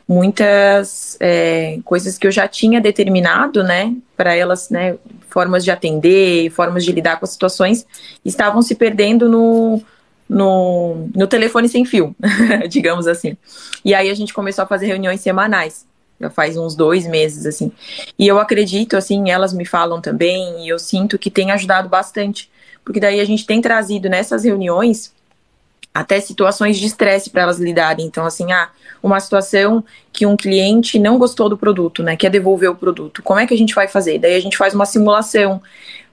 [0.08, 4.96] Muitas é, coisas que eu já tinha determinado, né, para elas, né,
[5.28, 7.86] formas de atender, formas de lidar com as situações,
[8.24, 9.82] estavam se perdendo no,
[10.26, 12.16] no, no telefone sem fio,
[12.70, 13.36] digamos assim.
[13.84, 15.84] E aí a gente começou a fazer reuniões semanais
[16.20, 17.70] já faz uns dois meses, assim.
[18.18, 22.50] E eu acredito, assim, elas me falam também, e eu sinto que tem ajudado bastante,
[22.84, 25.14] porque daí a gente tem trazido nessas reuniões
[25.92, 28.04] até situações de estresse para elas lidarem.
[28.04, 28.68] Então, assim, ah,
[29.02, 33.22] uma situação que um cliente não gostou do produto, né, quer devolver o produto.
[33.22, 34.18] Como é que a gente vai fazer?
[34.18, 35.62] Daí a gente faz uma simulação.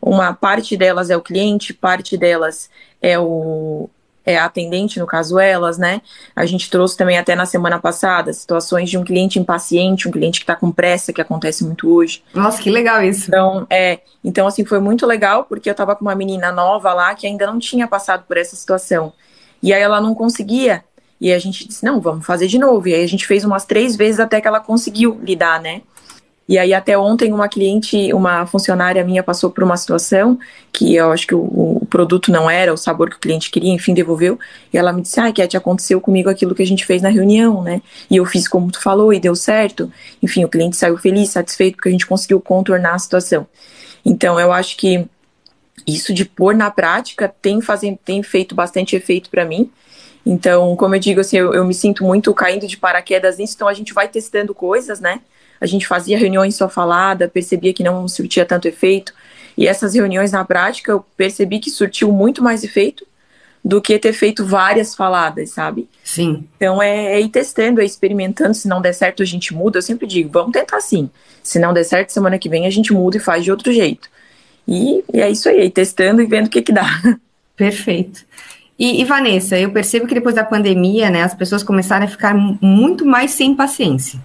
[0.02, 2.70] Uma parte delas é o cliente, parte delas
[3.02, 3.90] é o,
[4.26, 6.02] é, atendente, no caso elas, né?
[6.36, 10.40] A gente trouxe também até na semana passada situações de um cliente impaciente, um cliente
[10.40, 12.24] que está com pressa, que acontece muito hoje.
[12.34, 13.26] Nossa, que legal isso.
[13.28, 17.14] Então, é, então assim, foi muito legal, porque eu estava com uma menina nova lá
[17.16, 19.14] que ainda não tinha passado por essa situação.
[19.62, 20.84] E aí ela não conseguia.
[21.20, 22.88] E a gente disse, não, vamos fazer de novo.
[22.88, 25.82] E aí a gente fez umas três vezes até que ela conseguiu lidar, né?
[26.48, 30.38] E aí até ontem uma cliente, uma funcionária minha passou por uma situação
[30.74, 33.72] que eu acho que o, o, produto não era o sabor que o cliente queria,
[33.72, 34.38] enfim, devolveu.
[34.72, 37.62] E ela me disse, ah, Cat, aconteceu comigo aquilo que a gente fez na reunião,
[37.64, 37.82] né?
[38.10, 39.92] E eu fiz como tu falou e deu certo.
[40.22, 43.48] Enfim, o cliente saiu feliz, satisfeito, porque a gente conseguiu contornar a situação.
[44.06, 45.08] Então, eu acho que
[45.88, 49.72] isso de pôr na prática tem, fazendo, tem feito bastante efeito para mim.
[50.26, 53.68] Então, como eu digo, assim, eu, eu me sinto muito caindo de paraquedas nisso, então
[53.68, 55.22] a gente vai testando coisas, né?
[55.64, 59.14] A gente fazia reuniões só falada, percebia que não surtia tanto efeito.
[59.58, 63.08] E essas reuniões na prática eu percebi que surtiu muito mais efeito
[63.64, 65.88] do que ter feito várias faladas, sabe?
[66.04, 66.44] Sim.
[66.58, 68.54] Então é, é ir testando, é experimentando.
[68.54, 69.78] Se não der certo, a gente muda.
[69.78, 71.10] Eu sempre digo, vamos tentar sim.
[71.42, 74.10] Se não der certo, semana que vem a gente muda e faz de outro jeito.
[74.68, 76.86] E, e é isso aí, é ir testando e vendo o que, que dá.
[77.56, 78.26] Perfeito.
[78.78, 82.34] E, e, Vanessa, eu percebo que depois da pandemia, né, as pessoas começaram a ficar
[82.36, 84.20] muito mais sem paciência.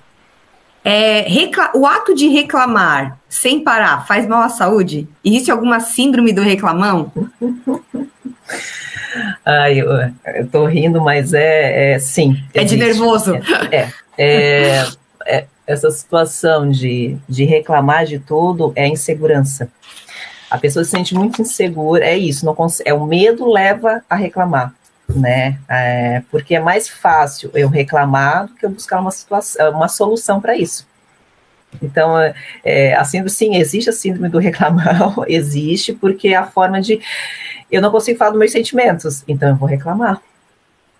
[0.90, 1.26] É,
[1.74, 5.06] o ato de reclamar sem parar faz mal à saúde?
[5.22, 7.12] Existe alguma síndrome do reclamão?
[9.44, 9.86] Ai, eu,
[10.34, 12.42] eu tô rindo, mas é, é sim.
[12.54, 13.34] É de nervoso.
[13.70, 14.86] É, é,
[15.26, 19.70] é, essa situação de, de reclamar de tudo é insegurança.
[20.50, 24.16] A pessoa se sente muito insegura, é isso, não consegue, é o medo leva a
[24.16, 24.72] reclamar,
[25.14, 25.58] né?
[25.68, 30.40] É, porque é mais fácil eu reclamar do que eu buscar uma situação, uma solução
[30.40, 30.86] para isso.
[31.82, 32.14] Então,
[32.64, 37.00] é, síndrome, sim, existe a síndrome do reclamar, existe, porque é a forma de.
[37.70, 40.20] Eu não consigo falar dos meus sentimentos, então eu vou reclamar.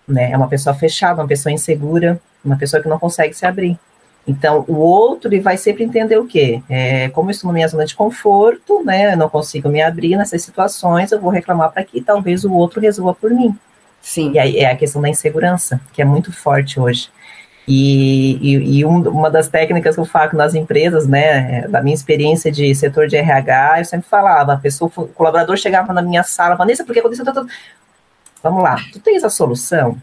[0.07, 0.31] Né?
[0.31, 3.77] É uma pessoa fechada, uma pessoa insegura, uma pessoa que não consegue se abrir.
[4.27, 6.61] Então, o outro ele vai sempre entender o quê?
[6.69, 9.13] É, como eu estou na minha zona de conforto, né?
[9.13, 12.79] Eu não consigo me abrir nessas situações, eu vou reclamar para que talvez o outro
[12.79, 13.57] resolva por mim.
[14.01, 14.31] Sim.
[14.33, 17.09] E aí é a questão da insegurança, que é muito forte hoje.
[17.67, 21.93] E, e, e um, uma das técnicas que eu faço nas empresas, né, da minha
[21.93, 26.23] experiência de setor de RH, eu sempre falava, a pessoa, o colaborador chegava na minha
[26.23, 27.45] sala, Vanessa, por que aconteceu tanto?
[28.41, 29.97] Vamos lá, tu tens a solução?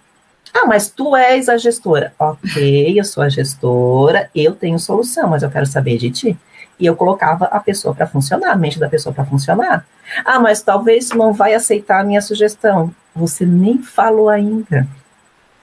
[0.55, 2.15] Ah, mas tu és a gestora.
[2.19, 6.39] Ok, eu sou a gestora, eu tenho solução, mas eu quero saber de ti.
[6.79, 9.87] E eu colocava a pessoa para funcionar, a mente da pessoa para funcionar.
[10.25, 12.95] Ah, mas talvez não vai aceitar a minha sugestão.
[13.17, 14.87] Você nem falou ainda.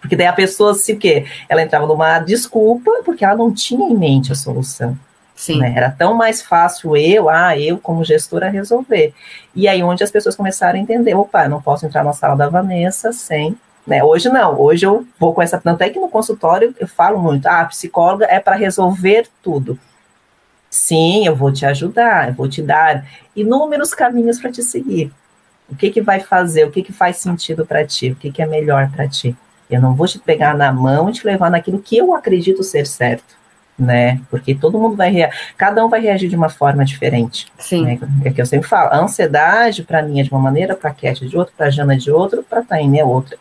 [0.01, 1.25] Porque daí a pessoa, se o quê?
[1.47, 4.97] Ela entrava numa desculpa, porque ela não tinha em mente a solução.
[5.35, 5.59] Sim.
[5.59, 5.73] Né?
[5.75, 9.13] Era tão mais fácil eu, ah, eu como gestora resolver.
[9.55, 12.35] E aí onde as pessoas começaram a entender, opa, eu não posso entrar na sala
[12.35, 14.03] da Vanessa sem, né?
[14.03, 17.45] Hoje não, hoje eu vou com essa, tanto é que no consultório eu falo muito,
[17.47, 19.79] ah, a psicóloga é para resolver tudo.
[20.69, 25.11] Sim, eu vou te ajudar, eu vou te dar inúmeros caminhos para te seguir.
[25.69, 26.65] O que que vai fazer?
[26.65, 28.11] O que que faz sentido para ti?
[28.11, 29.35] O que que é melhor para ti?
[29.69, 32.85] Eu não vou te pegar na mão e te levar naquilo que eu acredito ser
[32.85, 33.35] certo,
[33.77, 34.21] né?
[34.29, 37.51] Porque todo mundo vai reagir, cada um vai reagir de uma forma diferente.
[37.57, 37.85] Sim.
[37.85, 37.99] Né?
[38.25, 40.93] É que eu sempre falo, a ansiedade para mim é de uma maneira, para a
[40.93, 43.37] Cat de outra, para a Jana de outra, para a Taine é outra.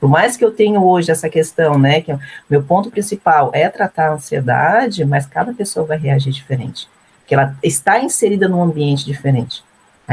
[0.00, 2.12] Por mais que eu tenha hoje essa questão, né, que
[2.50, 6.88] meu ponto principal é tratar a ansiedade, mas cada pessoa vai reagir diferente,
[7.20, 9.62] porque ela está inserida num ambiente diferente.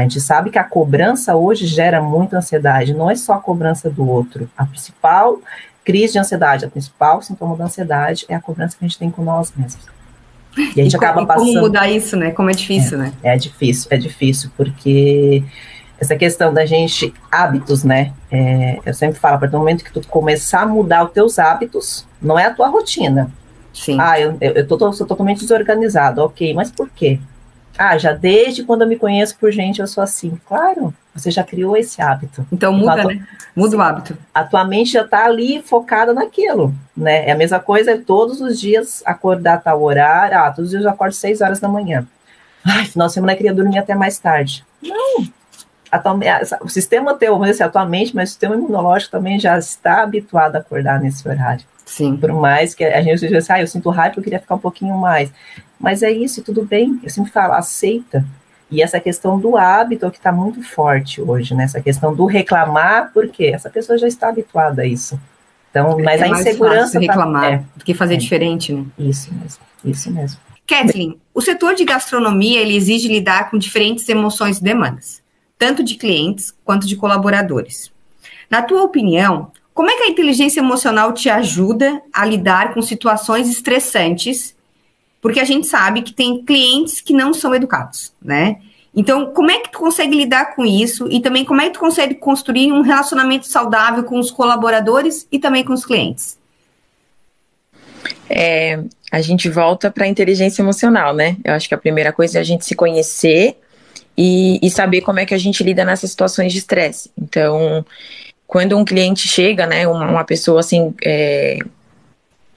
[0.00, 3.90] A gente sabe que a cobrança hoje gera muita ansiedade, não é só a cobrança
[3.90, 4.48] do outro.
[4.56, 5.38] A principal
[5.84, 9.10] crise de ansiedade, a principal sintoma da ansiedade é a cobrança que a gente tem
[9.10, 9.84] com nós mesmos.
[10.56, 11.46] E a gente e acaba como, passando.
[11.46, 12.30] Como mudar isso, né?
[12.30, 13.12] Como é difícil, é, né?
[13.22, 15.44] É difícil, é difícil, porque
[16.00, 18.14] essa questão da gente, hábitos, né?
[18.32, 21.38] É, eu sempre falo, a partir do momento que tu começar a mudar os teus
[21.38, 23.30] hábitos, não é a tua rotina.
[23.74, 23.98] Sim.
[24.00, 27.20] Ah, eu, eu, eu tô, sou totalmente desorganizado, ok, mas por quê?
[27.80, 30.38] Ah, já desde quando eu me conheço por gente, eu sou assim.
[30.46, 32.46] Claro, você já criou esse hábito.
[32.52, 33.26] Então muda, então, né?
[33.56, 34.18] Muda o hábito.
[34.34, 37.26] A tua mente já está ali focada naquilo, né?
[37.26, 40.36] É a mesma coisa, é todos os dias acordar a tal horário.
[40.36, 42.06] Ah, todos os dias eu acordo seis horas da manhã.
[42.62, 44.62] Ai, final de semana eu queria dormir até mais tarde.
[44.82, 45.26] Não,
[46.60, 50.56] o sistema teu, vamos dizer assim, atualmente, mas o sistema imunológico também já está habituado
[50.56, 51.64] a acordar nesse horário.
[51.86, 52.14] Sim.
[52.16, 54.60] Por mais que a gente diga assim, ah, eu sinto raiva, eu queria ficar um
[54.60, 55.32] pouquinho mais.
[55.80, 57.00] Mas é isso, tudo bem.
[57.02, 58.24] Eu sempre falo, aceita.
[58.70, 61.64] E essa questão do hábito que está muito forte hoje, né?
[61.64, 65.18] Essa questão do reclamar, porque essa pessoa já está habituada a isso.
[65.70, 67.00] Então, mas é a insegurança.
[67.00, 68.84] reclamar tá, é, do que fazer é, diferente, né?
[68.98, 70.40] Isso mesmo, isso mesmo.
[70.66, 75.20] Kathleen, o setor de gastronomia ele exige lidar com diferentes emoções e demandas
[75.60, 77.92] tanto de clientes quanto de colaboradores.
[78.48, 83.46] Na tua opinião, como é que a inteligência emocional te ajuda a lidar com situações
[83.46, 84.56] estressantes?
[85.20, 88.56] Porque a gente sabe que tem clientes que não são educados, né?
[88.94, 91.06] Então, como é que tu consegue lidar com isso?
[91.10, 95.38] E também como é que tu consegue construir um relacionamento saudável com os colaboradores e
[95.38, 96.36] também com os clientes?
[98.28, 101.36] É, a gente volta para a inteligência emocional, né?
[101.44, 103.56] Eu acho que a primeira coisa é a gente se conhecer
[104.16, 107.10] e, e saber como é que a gente lida nessas situações de estresse.
[107.20, 107.84] Então,
[108.46, 111.58] quando um cliente chega, né, uma, pessoa assim, é,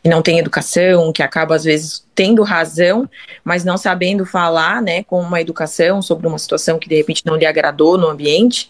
[0.03, 3.09] que não tem educação, que acaba às vezes tendo razão,
[3.43, 7.37] mas não sabendo falar, né, com uma educação sobre uma situação que de repente não
[7.37, 8.69] lhe agradou no ambiente,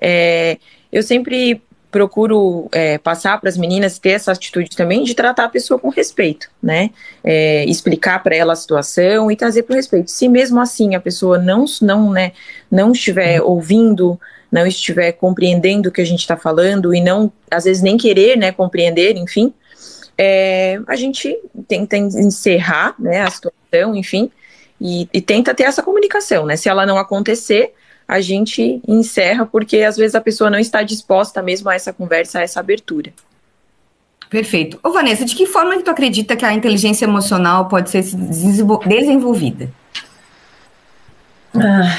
[0.00, 0.56] é,
[0.90, 5.48] eu sempre procuro é, passar para as meninas ter essa atitude também de tratar a
[5.48, 6.90] pessoa com respeito, né?
[7.22, 10.10] É, explicar para ela a situação e trazer para o respeito.
[10.10, 12.32] Se mesmo assim a pessoa não, não, né,
[12.70, 14.18] não estiver ouvindo,
[14.50, 18.36] não estiver compreendendo o que a gente está falando e não, às vezes nem querer,
[18.36, 19.52] né, compreender, enfim,
[20.22, 21.34] é, a gente
[21.66, 24.30] tenta encerrar, né, a situação, enfim,
[24.78, 26.56] e, e tenta ter essa comunicação, né?
[26.56, 27.72] Se ela não acontecer,
[28.06, 32.38] a gente encerra, porque às vezes a pessoa não está disposta mesmo a essa conversa,
[32.38, 33.14] a essa abertura.
[34.28, 34.78] Perfeito.
[34.82, 39.70] Ô, Vanessa, de que forma que tu acredita que a inteligência emocional pode ser desenvolvida?
[41.54, 41.98] Ah,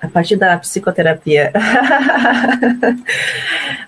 [0.00, 1.52] a partir da psicoterapia.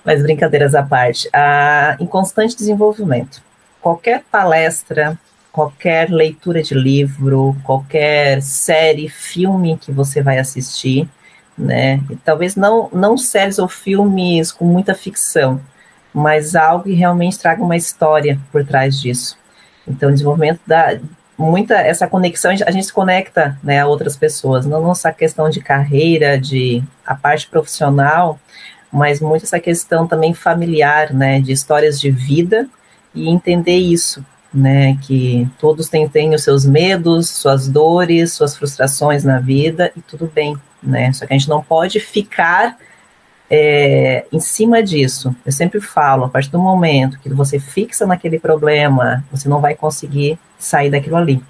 [0.05, 1.31] Mas brincadeiras à parte.
[1.33, 3.49] Ah, em constante desenvolvimento.
[3.81, 5.19] Qualquer palestra,
[5.53, 11.09] qualquer leitura de livro, qualquer série, filme que você vai assistir,
[11.57, 12.01] né?
[12.11, 15.61] E talvez não, não séries ou filmes com muita ficção,
[16.13, 19.37] mas algo que realmente traga uma história por trás disso.
[19.87, 20.99] Então, o desenvolvimento da
[21.39, 25.61] muita essa conexão, a gente se conecta, né, a outras pessoas, não nossa questão de
[25.61, 28.39] carreira, de a parte profissional,
[28.93, 32.69] mas muito essa questão também familiar, né, de histórias de vida
[33.15, 39.25] e entender isso, né, que todos têm, têm os seus medos, suas dores, suas frustrações
[39.25, 41.13] na vida e tudo bem, né?
[41.13, 42.77] Só que a gente não pode ficar
[43.51, 45.35] é, em cima disso.
[45.45, 49.75] Eu sempre falo, a partir do momento que você fixa naquele problema, você não vai
[49.75, 51.43] conseguir sair daquilo ali.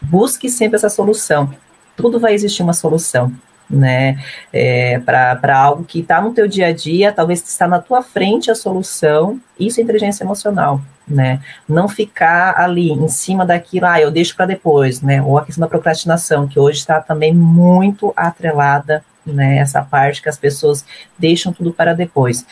[0.00, 1.52] Busque sempre essa solução.
[1.96, 3.32] Tudo vai existir uma solução,
[3.70, 4.18] né?
[4.52, 8.50] É, para algo que está no teu dia a dia, talvez está na tua frente
[8.50, 9.40] a solução.
[9.58, 11.40] Isso é inteligência emocional, né?
[11.68, 15.22] Não ficar ali em cima daquilo, ah, eu deixo para depois, né?
[15.22, 19.58] Ou a questão da procrastinação, que hoje está também muito atrelada, né?
[19.58, 20.84] Essa parte que as pessoas
[21.18, 22.44] deixam tudo para depois.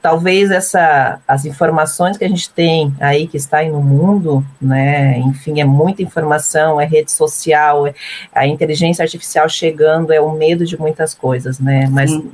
[0.00, 5.18] Talvez essa, as informações que a gente tem aí, que está aí no mundo, né,
[5.18, 7.94] enfim, é muita informação, é rede social, é
[8.34, 12.32] a inteligência artificial chegando, é o medo de muitas coisas, né, mas Sim.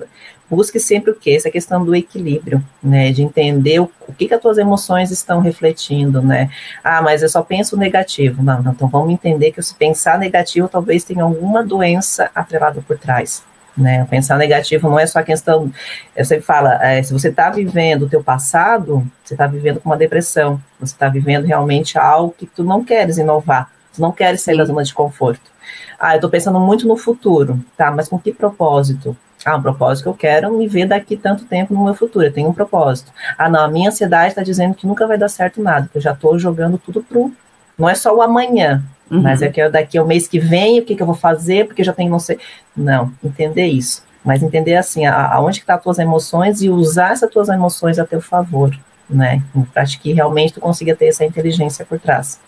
[0.48, 1.32] busque sempre o quê?
[1.32, 5.40] Essa questão do equilíbrio, né, de entender o, o que, que as tuas emoções estão
[5.40, 6.48] refletindo, né,
[6.84, 10.68] ah, mas eu só penso negativo, não, não então vamos entender que se pensar negativo,
[10.68, 13.42] talvez tenha alguma doença atrelada por trás,
[13.76, 14.06] né?
[14.08, 15.70] Pensar negativo não é só a questão.
[16.14, 19.88] Eu sempre falo, é, se você está vivendo o teu passado, você está vivendo com
[19.88, 20.60] uma depressão.
[20.80, 23.70] Você está vivendo realmente algo que tu não queres inovar.
[23.94, 24.58] Tu não queres sair Sim.
[24.58, 25.50] da zona de conforto.
[25.98, 27.90] Ah, eu estou pensando muito no futuro, tá?
[27.90, 29.16] Mas com que propósito?
[29.44, 32.24] Ah, um propósito que eu quero me ver daqui tanto tempo no meu futuro.
[32.24, 33.12] Eu tenho um propósito.
[33.36, 36.02] Ah, não, a minha ansiedade está dizendo que nunca vai dar certo nada, que eu
[36.02, 37.32] já estou jogando tudo pro.
[37.78, 39.22] Não é só o amanhã, Uhum.
[39.22, 41.66] Mas é que eu, daqui ao mês que vem, o que, que eu vou fazer,
[41.66, 42.38] porque já tem não sei.
[42.76, 44.04] Não, entender isso.
[44.24, 47.98] Mas entender assim, a, aonde que tá as tuas emoções e usar essas tuas emoções
[47.98, 48.76] a teu favor,
[49.08, 49.42] né?
[49.72, 52.40] Para que realmente tu consiga ter essa inteligência por trás.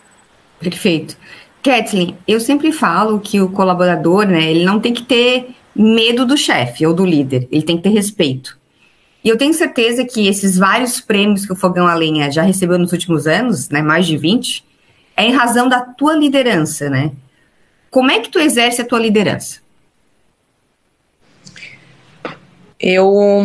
[0.58, 1.16] Perfeito.
[1.62, 6.36] Kathleen, eu sempre falo que o colaborador, né, ele não tem que ter medo do
[6.36, 8.58] chefe ou do líder, ele tem que ter respeito.
[9.24, 12.78] E eu tenho certeza que esses vários prêmios que o Fogão a Lenha já recebeu
[12.78, 14.64] nos últimos anos, né, mais de 20,
[15.18, 17.10] é em razão da tua liderança, né?
[17.90, 19.58] Como é que tu exerce a tua liderança?
[22.78, 23.44] Eu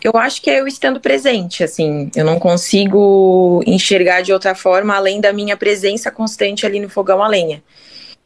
[0.00, 4.94] eu acho que é eu estando presente, assim, eu não consigo enxergar de outra forma
[4.94, 7.64] além da minha presença constante ali no fogão a lenha.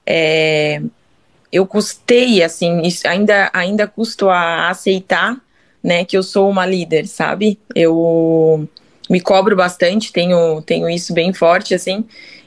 [0.05, 0.82] É,
[1.51, 5.40] eu custei, assim, ainda, ainda custo a aceitar,
[5.82, 7.59] né, que eu sou uma líder, sabe?
[7.74, 8.68] Eu
[9.09, 12.05] me cobro bastante, tenho, tenho isso bem forte, assim,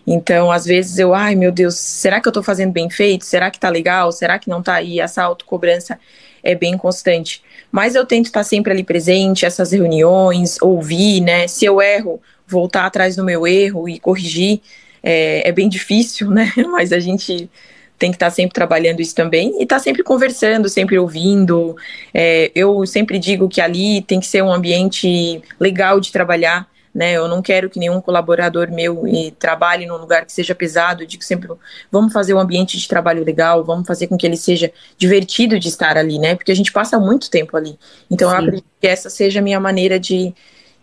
[0.07, 3.25] então, às vezes eu, ai meu Deus, será que eu tô fazendo bem feito?
[3.25, 4.11] Será que tá legal?
[4.11, 4.81] Será que não tá?
[4.81, 5.99] E essa autocobrança
[6.43, 7.41] é bem constante.
[7.71, 11.47] Mas eu tento estar sempre ali presente, essas reuniões, ouvir, né?
[11.47, 14.61] Se eu erro, voltar atrás do meu erro e corrigir.
[15.01, 16.51] É, é bem difícil, né?
[16.71, 17.49] Mas a gente
[17.97, 21.75] tem que estar sempre trabalhando isso também e estar sempre conversando, sempre ouvindo.
[22.13, 27.11] É, eu sempre digo que ali tem que ser um ambiente legal de trabalhar né?
[27.11, 31.03] Eu não quero que nenhum colaborador meu e trabalhe num lugar que seja pesado.
[31.03, 31.49] Eu digo sempre,
[31.91, 35.67] vamos fazer um ambiente de trabalho legal, vamos fazer com que ele seja divertido de
[35.67, 36.35] estar ali, né?
[36.35, 37.77] Porque a gente passa muito tempo ali.
[38.09, 38.35] Então, Sim.
[38.35, 40.33] eu acredito que essa seja a minha maneira de,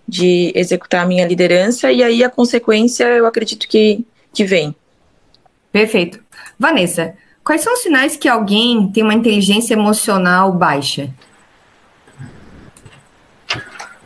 [0.06, 4.04] de executar a minha liderança e aí a consequência eu acredito que,
[4.34, 4.76] que vem.
[5.72, 6.20] Perfeito.
[6.58, 11.08] Vanessa, quais são os sinais que alguém tem uma inteligência emocional baixa?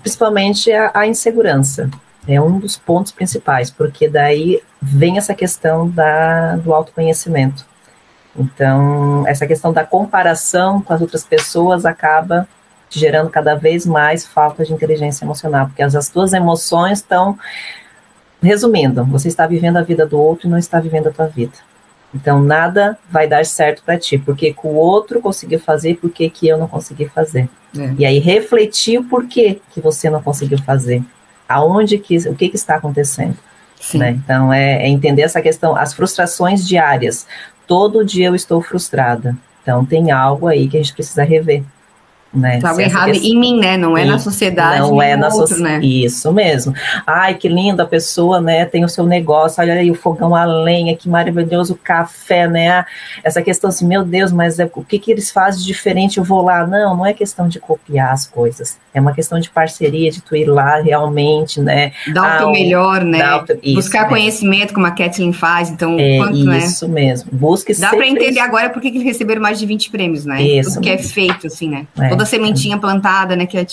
[0.06, 1.90] Principalmente a, a insegurança.
[2.28, 7.66] É um dos pontos principais, porque daí vem essa questão da, do autoconhecimento.
[8.38, 12.46] Então, essa questão da comparação com as outras pessoas acaba
[12.88, 17.36] gerando cada vez mais falta de inteligência emocional, porque as, as tuas emoções estão.
[18.40, 21.54] Resumindo, você está vivendo a vida do outro e não está vivendo a tua vida.
[22.14, 26.30] Então, nada vai dar certo para ti, porque que o outro conseguiu fazer, por que
[26.42, 27.48] eu não consegui fazer.
[27.76, 27.94] É.
[27.98, 31.02] E aí refletir o porquê que você não conseguiu fazer.
[31.48, 33.36] Aonde que, o que, que está acontecendo.
[33.94, 34.10] Né?
[34.10, 37.26] Então, é, é entender essa questão, as frustrações diárias.
[37.66, 39.36] Todo dia eu estou frustrada.
[39.62, 41.62] Então, tem algo aí que a gente precisa rever.
[42.36, 42.58] Né?
[42.60, 43.30] Tá errado questão...
[43.30, 43.76] em mim, né?
[43.76, 45.62] Não é na sociedade, não é na outro, so...
[45.62, 45.80] né?
[45.80, 46.74] Isso mesmo.
[47.06, 50.44] Ai, que lindo, a pessoa, né, tem o seu negócio, olha aí o fogão a
[50.44, 52.84] lenha, que maravilhoso o café, né?
[53.24, 56.24] Essa questão assim, meu Deus, mas é, o que que eles fazem de diferente, eu
[56.24, 56.66] vou lá.
[56.66, 58.78] Não, não é questão de copiar as coisas.
[58.96, 61.92] É uma questão de parceria, de tu ir lá realmente, né?
[62.14, 63.18] Dar o teu melhor, né?
[63.46, 63.74] Teu...
[63.74, 64.08] Buscar mesmo.
[64.08, 66.58] conhecimento, como a Kathleen faz, então, é, quanto, né?
[66.60, 67.28] Isso mesmo.
[67.30, 70.40] Busque Dá para entender agora por que eles receberam mais de 20 prêmios, né?
[70.40, 70.70] Isso.
[70.70, 71.86] Tudo que é feito, assim, né?
[72.00, 72.08] É.
[72.08, 73.46] Toda sementinha plantada, né?
[73.52, 73.66] É,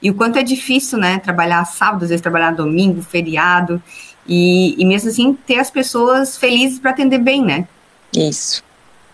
[0.00, 1.18] e o quanto é difícil, né?
[1.18, 3.82] Trabalhar sábado, às vezes trabalhar domingo, feriado.
[4.26, 7.68] E, e mesmo assim, ter as pessoas felizes para atender bem, né?
[8.16, 8.64] Isso,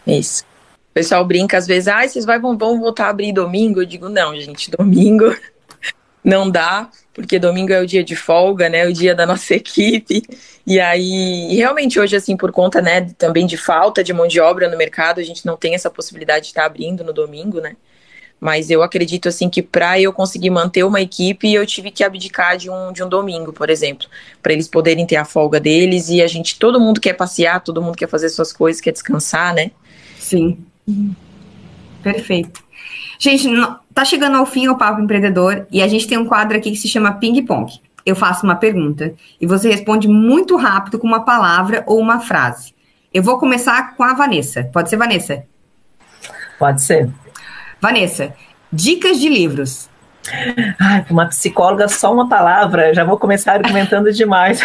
[0.07, 0.45] isso.
[0.91, 3.81] O pessoal brinca às vezes, ah, vocês vão voltar a abrir domingo?
[3.81, 5.35] Eu digo, não, gente, domingo
[6.27, 8.85] não dá, porque domingo é o dia de folga, né?
[8.85, 10.25] O dia da nossa equipe.
[10.67, 14.69] E aí, realmente hoje, assim, por conta, né, também de falta de mão de obra
[14.69, 17.77] no mercado, a gente não tem essa possibilidade de estar abrindo no domingo, né?
[18.41, 22.57] Mas eu acredito assim que para eu conseguir manter uma equipe, eu tive que abdicar
[22.57, 24.09] de um, de um domingo, por exemplo,
[24.43, 27.81] para eles poderem ter a folga deles e a gente, todo mundo quer passear, todo
[27.81, 29.71] mundo quer fazer suas coisas, quer descansar, né?
[30.19, 30.59] Sim.
[32.03, 32.66] Perfeito.
[33.19, 33.49] Gente,
[33.95, 36.77] tá chegando ao fim o Papo Empreendedor e a gente tem um quadro aqui que
[36.77, 37.73] se chama Ping Pong.
[38.05, 42.75] Eu faço uma pergunta e você responde muito rápido com uma palavra ou uma frase.
[43.13, 44.65] Eu vou começar com a Vanessa.
[44.73, 45.45] Pode ser, Vanessa?
[46.59, 47.11] Pode ser.
[47.81, 48.35] Vanessa,
[48.73, 49.89] dicas de livros.
[50.79, 54.61] Ai, uma psicóloga, só uma palavra, já vou começar argumentando demais.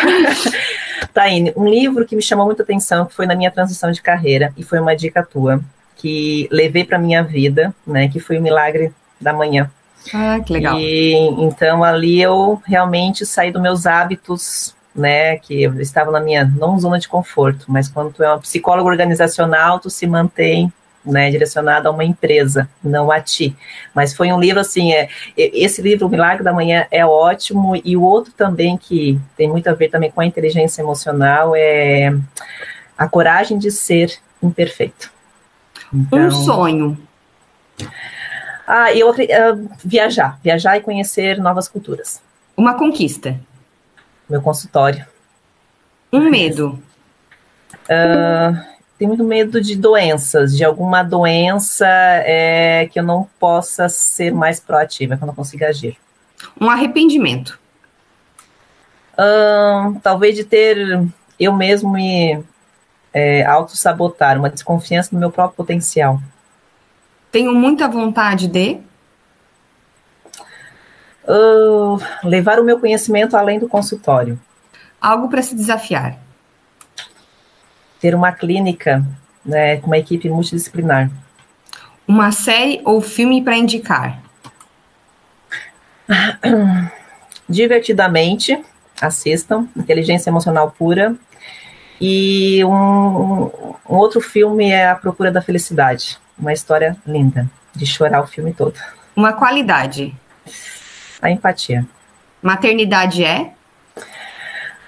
[1.13, 4.53] Taine, um livro que me chamou muita atenção, que foi na minha transição de carreira,
[4.57, 5.61] e foi uma dica tua,
[6.01, 9.69] que levei para minha vida, né, que foi o Milagre da Manhã.
[10.11, 10.79] Ah, que legal.
[10.79, 16.43] E, então, ali eu realmente saí dos meus hábitos, né, que eu estava na minha,
[16.43, 20.73] não zona de conforto, mas quando tu é uma psicóloga organizacional, tu se mantém
[21.05, 23.55] né, direcionado a uma empresa, não a ti.
[23.93, 27.95] Mas foi um livro assim, é, esse livro, O Milagre da Manhã, é ótimo, e
[27.95, 32.11] o outro também que tem muito a ver também com a inteligência emocional é
[32.97, 35.10] A Coragem de Ser Imperfeito.
[35.93, 36.97] Então, um sonho.
[38.65, 42.21] Ah, eu uh, viajar, viajar e conhecer novas culturas.
[42.55, 43.39] Uma conquista.
[44.29, 45.05] Meu consultório.
[46.13, 46.81] Um medo.
[47.83, 48.57] Uh,
[48.97, 54.59] tenho muito medo de doenças, de alguma doença é, que eu não possa ser mais
[54.59, 55.97] proativa, que eu não consiga agir.
[56.59, 57.59] Um arrependimento.
[60.01, 61.03] talvez de ter
[61.39, 62.43] eu mesmo me
[63.13, 66.19] é, auto-sabotar, uma desconfiança no meu próprio potencial.
[67.31, 68.79] Tenho muita vontade de
[71.27, 74.39] uh, levar o meu conhecimento além do consultório.
[74.99, 76.17] Algo para se desafiar
[78.01, 79.05] ter uma clínica
[79.45, 81.09] né, com uma equipe multidisciplinar.
[82.07, 84.19] Uma série ou filme para indicar?
[87.47, 88.59] Divertidamente,
[88.99, 91.15] assistam, Inteligência Emocional Pura.
[92.03, 96.17] E um, um, outro filme é A Procura da Felicidade.
[96.37, 98.73] Uma história linda, de chorar o filme todo.
[99.15, 100.11] Uma qualidade?
[101.21, 101.85] A empatia.
[102.41, 103.51] Maternidade é?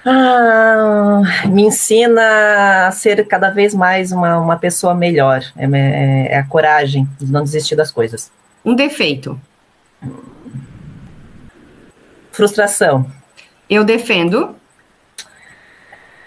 [0.04, 5.44] Ah, me ensina a ser cada vez mais uma, uma pessoa melhor.
[5.56, 8.32] É, é, é, a coragem de não desistir das coisas.
[8.66, 9.40] Um defeito.
[12.32, 13.06] Frustração.
[13.70, 14.56] Eu defendo.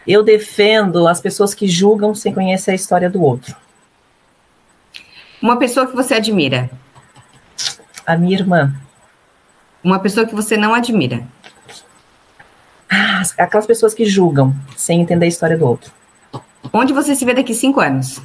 [0.06, 3.56] Eu defendo as pessoas que julgam sem conhecer a história do outro.
[5.42, 6.70] Uma pessoa que você admira.
[8.06, 8.72] A minha irmã.
[9.82, 11.26] Uma pessoa que você não admira.
[12.90, 15.92] Ah, aquelas pessoas que julgam sem entender a história do outro.
[16.72, 18.22] Onde você se vê daqui cinco anos?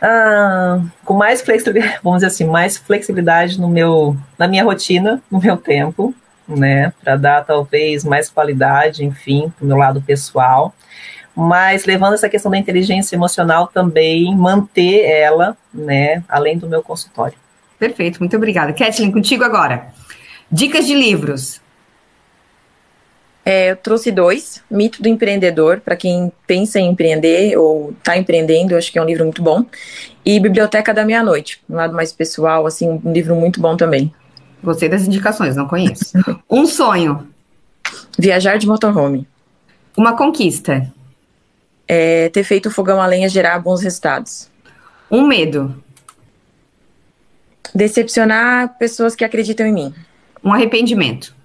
[0.00, 5.40] Ah, com mais flexibilidade, vamos dizer assim, mais flexibilidade no meu, na minha rotina, no
[5.40, 6.14] meu tempo,
[6.48, 10.74] né, para dar talvez mais qualidade, enfim, para o meu lado pessoal,
[11.36, 17.36] mas levando essa questão da inteligência emocional também, manter ela, né, além do meu consultório.
[17.78, 18.72] Perfeito, muito obrigada.
[18.72, 19.86] Kathleen, contigo agora.
[20.50, 21.60] Dicas de livros.
[23.44, 24.62] É, eu trouxe dois.
[24.70, 29.06] Mito do Empreendedor, para quem pensa em empreender ou está empreendendo, acho que é um
[29.06, 29.64] livro muito bom.
[30.24, 34.12] E Biblioteca da Meia-Noite, um lado mais pessoal, assim, um livro muito bom também.
[34.62, 36.12] Gostei das indicações, não conheço.
[36.48, 37.28] um sonho.
[38.18, 39.26] Viajar de motorhome.
[39.96, 40.92] Uma conquista.
[41.86, 44.50] É, ter feito o fogão a lenha gerar bons resultados.
[45.10, 45.82] Um medo.
[47.74, 49.94] Decepcionar pessoas que acreditam em mim.
[50.42, 51.38] Um arrependimento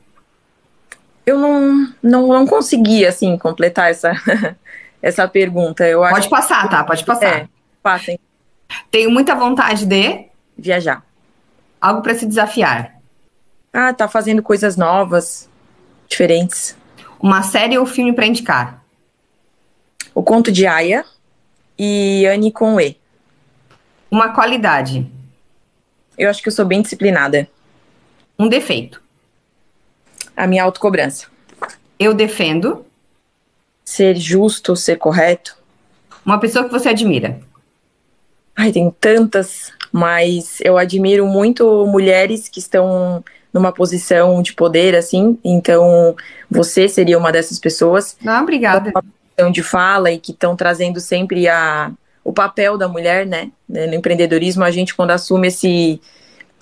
[1.26, 4.12] eu não, não, não consegui, assim, completar essa,
[5.02, 5.88] essa pergunta.
[5.88, 6.84] Eu Pode passar, tá?
[6.84, 7.26] Pode passar.
[7.26, 7.48] É,
[7.82, 8.20] passem.
[8.92, 10.26] Tenho muita vontade de...
[10.56, 11.04] Viajar.
[11.82, 12.96] Algo para se desafiar.
[13.74, 15.50] Ah, tá fazendo coisas novas,
[16.08, 16.78] diferentes.
[17.20, 18.84] Uma série ou filme para indicar?
[20.14, 21.04] O Conto de Aya
[21.78, 22.98] e Anne com E.
[24.12, 25.10] Uma qualidade?
[26.18, 27.50] Eu acho que eu sou bem disciplinada.
[28.38, 29.04] Um defeito?
[30.36, 31.28] a minha autocobrança.
[31.98, 32.86] Eu defendo.
[33.86, 35.58] Ser justo, ser correto.
[36.26, 37.40] Uma pessoa que você admira.
[38.56, 45.38] Ai, tem tantas, mas eu admiro muito mulheres que estão numa posição de poder, assim.
[45.44, 46.16] Então,
[46.50, 48.18] você seria uma dessas pessoas.
[48.26, 48.90] Ah, obrigada.
[48.90, 51.92] Uma posição de fala e que estão trazendo sempre a,
[52.24, 53.52] o papel da mulher, né?
[53.70, 56.02] No empreendedorismo, a gente, quando assume esse,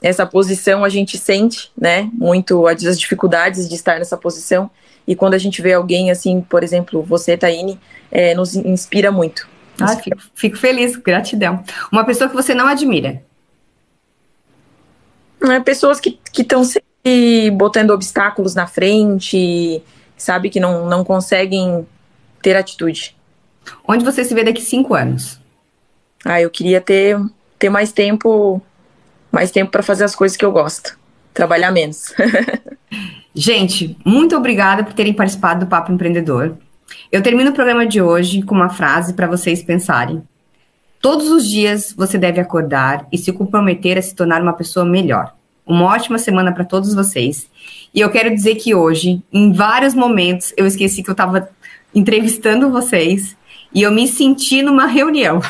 [0.01, 4.69] essa posição a gente sente, né, muito as dificuldades de estar nessa posição.
[5.07, 7.79] E quando a gente vê alguém assim, por exemplo, você, Taine,
[8.11, 9.47] é, nos inspira muito.
[9.79, 11.63] Ah, fico, fico, feliz, gratidão.
[11.91, 13.23] Uma pessoa que você não admira?
[15.43, 19.81] É, pessoas que estão sempre botando obstáculos na frente,
[20.15, 21.87] sabe, que não, não conseguem
[22.41, 23.15] ter atitude.
[23.87, 25.39] Onde você se vê daqui cinco anos?
[26.23, 27.17] Ah, eu queria ter,
[27.57, 28.61] ter mais tempo
[29.31, 30.99] mais tempo para fazer as coisas que eu gosto,
[31.33, 32.13] trabalhar menos.
[33.33, 36.57] Gente, muito obrigada por terem participado do Papo Empreendedor.
[37.09, 40.21] Eu termino o programa de hoje com uma frase para vocês pensarem.
[41.01, 45.33] Todos os dias você deve acordar e se comprometer a se tornar uma pessoa melhor.
[45.65, 47.49] Uma ótima semana para todos vocês.
[47.93, 51.49] E eu quero dizer que hoje, em vários momentos, eu esqueci que eu estava
[51.93, 53.35] entrevistando vocês
[53.73, 55.41] e eu me senti numa reunião.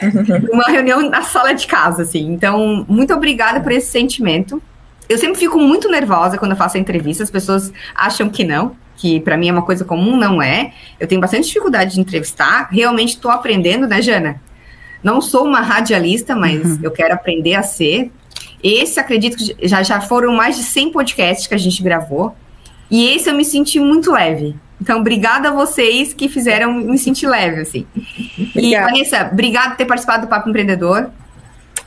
[0.52, 2.32] uma reunião na sala de casa, assim.
[2.32, 4.62] Então, muito obrigada por esse sentimento.
[5.08, 9.18] Eu sempre fico muito nervosa quando eu faço entrevista, as pessoas acham que não, que
[9.20, 10.72] para mim é uma coisa comum, não é.
[11.00, 14.40] Eu tenho bastante dificuldade de entrevistar, realmente estou aprendendo, né, Jana?
[15.04, 16.78] Não sou uma radialista, mas uhum.
[16.82, 18.10] eu quero aprender a ser.
[18.62, 22.34] Esse, acredito que já, já foram mais de 100 podcasts que a gente gravou.
[22.90, 24.56] E esse eu me senti muito leve.
[24.80, 27.86] Então, obrigada a vocês que fizeram me sentir leve, assim.
[28.54, 31.10] E, Vanessa, obrigada por ter participado do Papo Empreendedor.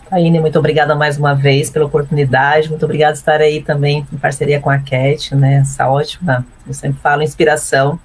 [0.09, 4.17] Aine, muito obrigada mais uma vez pela oportunidade, muito obrigada por estar aí também em
[4.17, 7.99] parceria com a Cat, né, essa ótima, eu sempre falo, inspiração.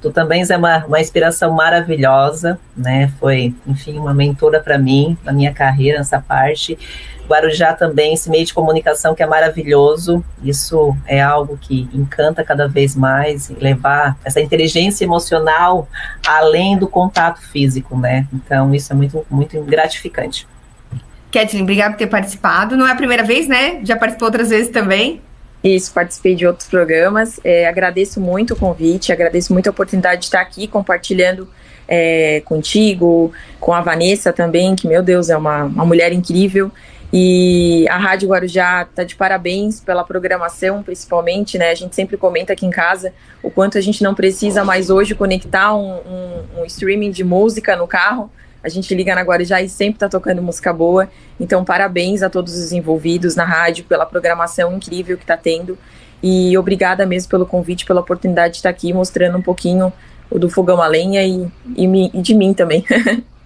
[0.00, 5.32] Tu também é uma, uma inspiração maravilhosa, né, foi, enfim, uma mentora para mim, na
[5.32, 6.78] minha carreira, nessa parte.
[7.28, 12.68] Guarujá também, esse meio de comunicação que é maravilhoso, isso é algo que encanta cada
[12.68, 15.88] vez mais, levar essa inteligência emocional
[16.24, 20.46] além do contato físico, né, então isso é muito, muito gratificante.
[21.32, 22.76] Kathleen, obrigada por ter participado.
[22.76, 23.80] Não é a primeira vez, né?
[23.84, 25.20] Já participou outras vezes também.
[25.62, 27.40] Isso, participei de outros programas.
[27.42, 31.48] É, agradeço muito o convite, agradeço muito a oportunidade de estar aqui compartilhando
[31.86, 36.70] é, contigo, com a Vanessa também, que, meu Deus, é uma, uma mulher incrível.
[37.12, 41.70] E a Rádio Guarujá está de parabéns pela programação, principalmente, né?
[41.70, 43.12] A gente sempre comenta aqui em casa
[43.42, 47.74] o quanto a gente não precisa mais hoje conectar um, um, um streaming de música
[47.74, 48.30] no carro
[48.62, 51.08] a gente liga na Guarujá e sempre está tocando música boa.
[51.38, 55.78] Então, parabéns a todos os envolvidos na rádio pela programação incrível que está tendo.
[56.22, 59.92] E obrigada mesmo pelo convite, pela oportunidade de estar aqui mostrando um pouquinho
[60.30, 62.84] do Fogão a Lenha e, e, e de mim também.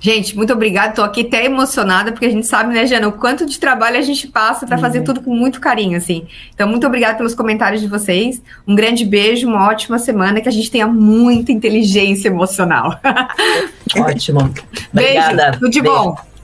[0.00, 0.90] Gente, muito obrigada.
[0.90, 4.02] Estou aqui até emocionada, porque a gente sabe, né, Jana, o quanto de trabalho a
[4.02, 5.04] gente passa para fazer uhum.
[5.04, 6.26] tudo com muito carinho, assim.
[6.54, 8.42] Então, muito obrigada pelos comentários de vocês.
[8.66, 12.98] Um grande beijo, uma ótima semana, que a gente tenha muita inteligência emocional.
[13.96, 14.52] Ótimo.
[14.92, 15.34] Obrigada.
[15.36, 15.96] Beijo, tudo de beijo.
[15.96, 16.16] bom.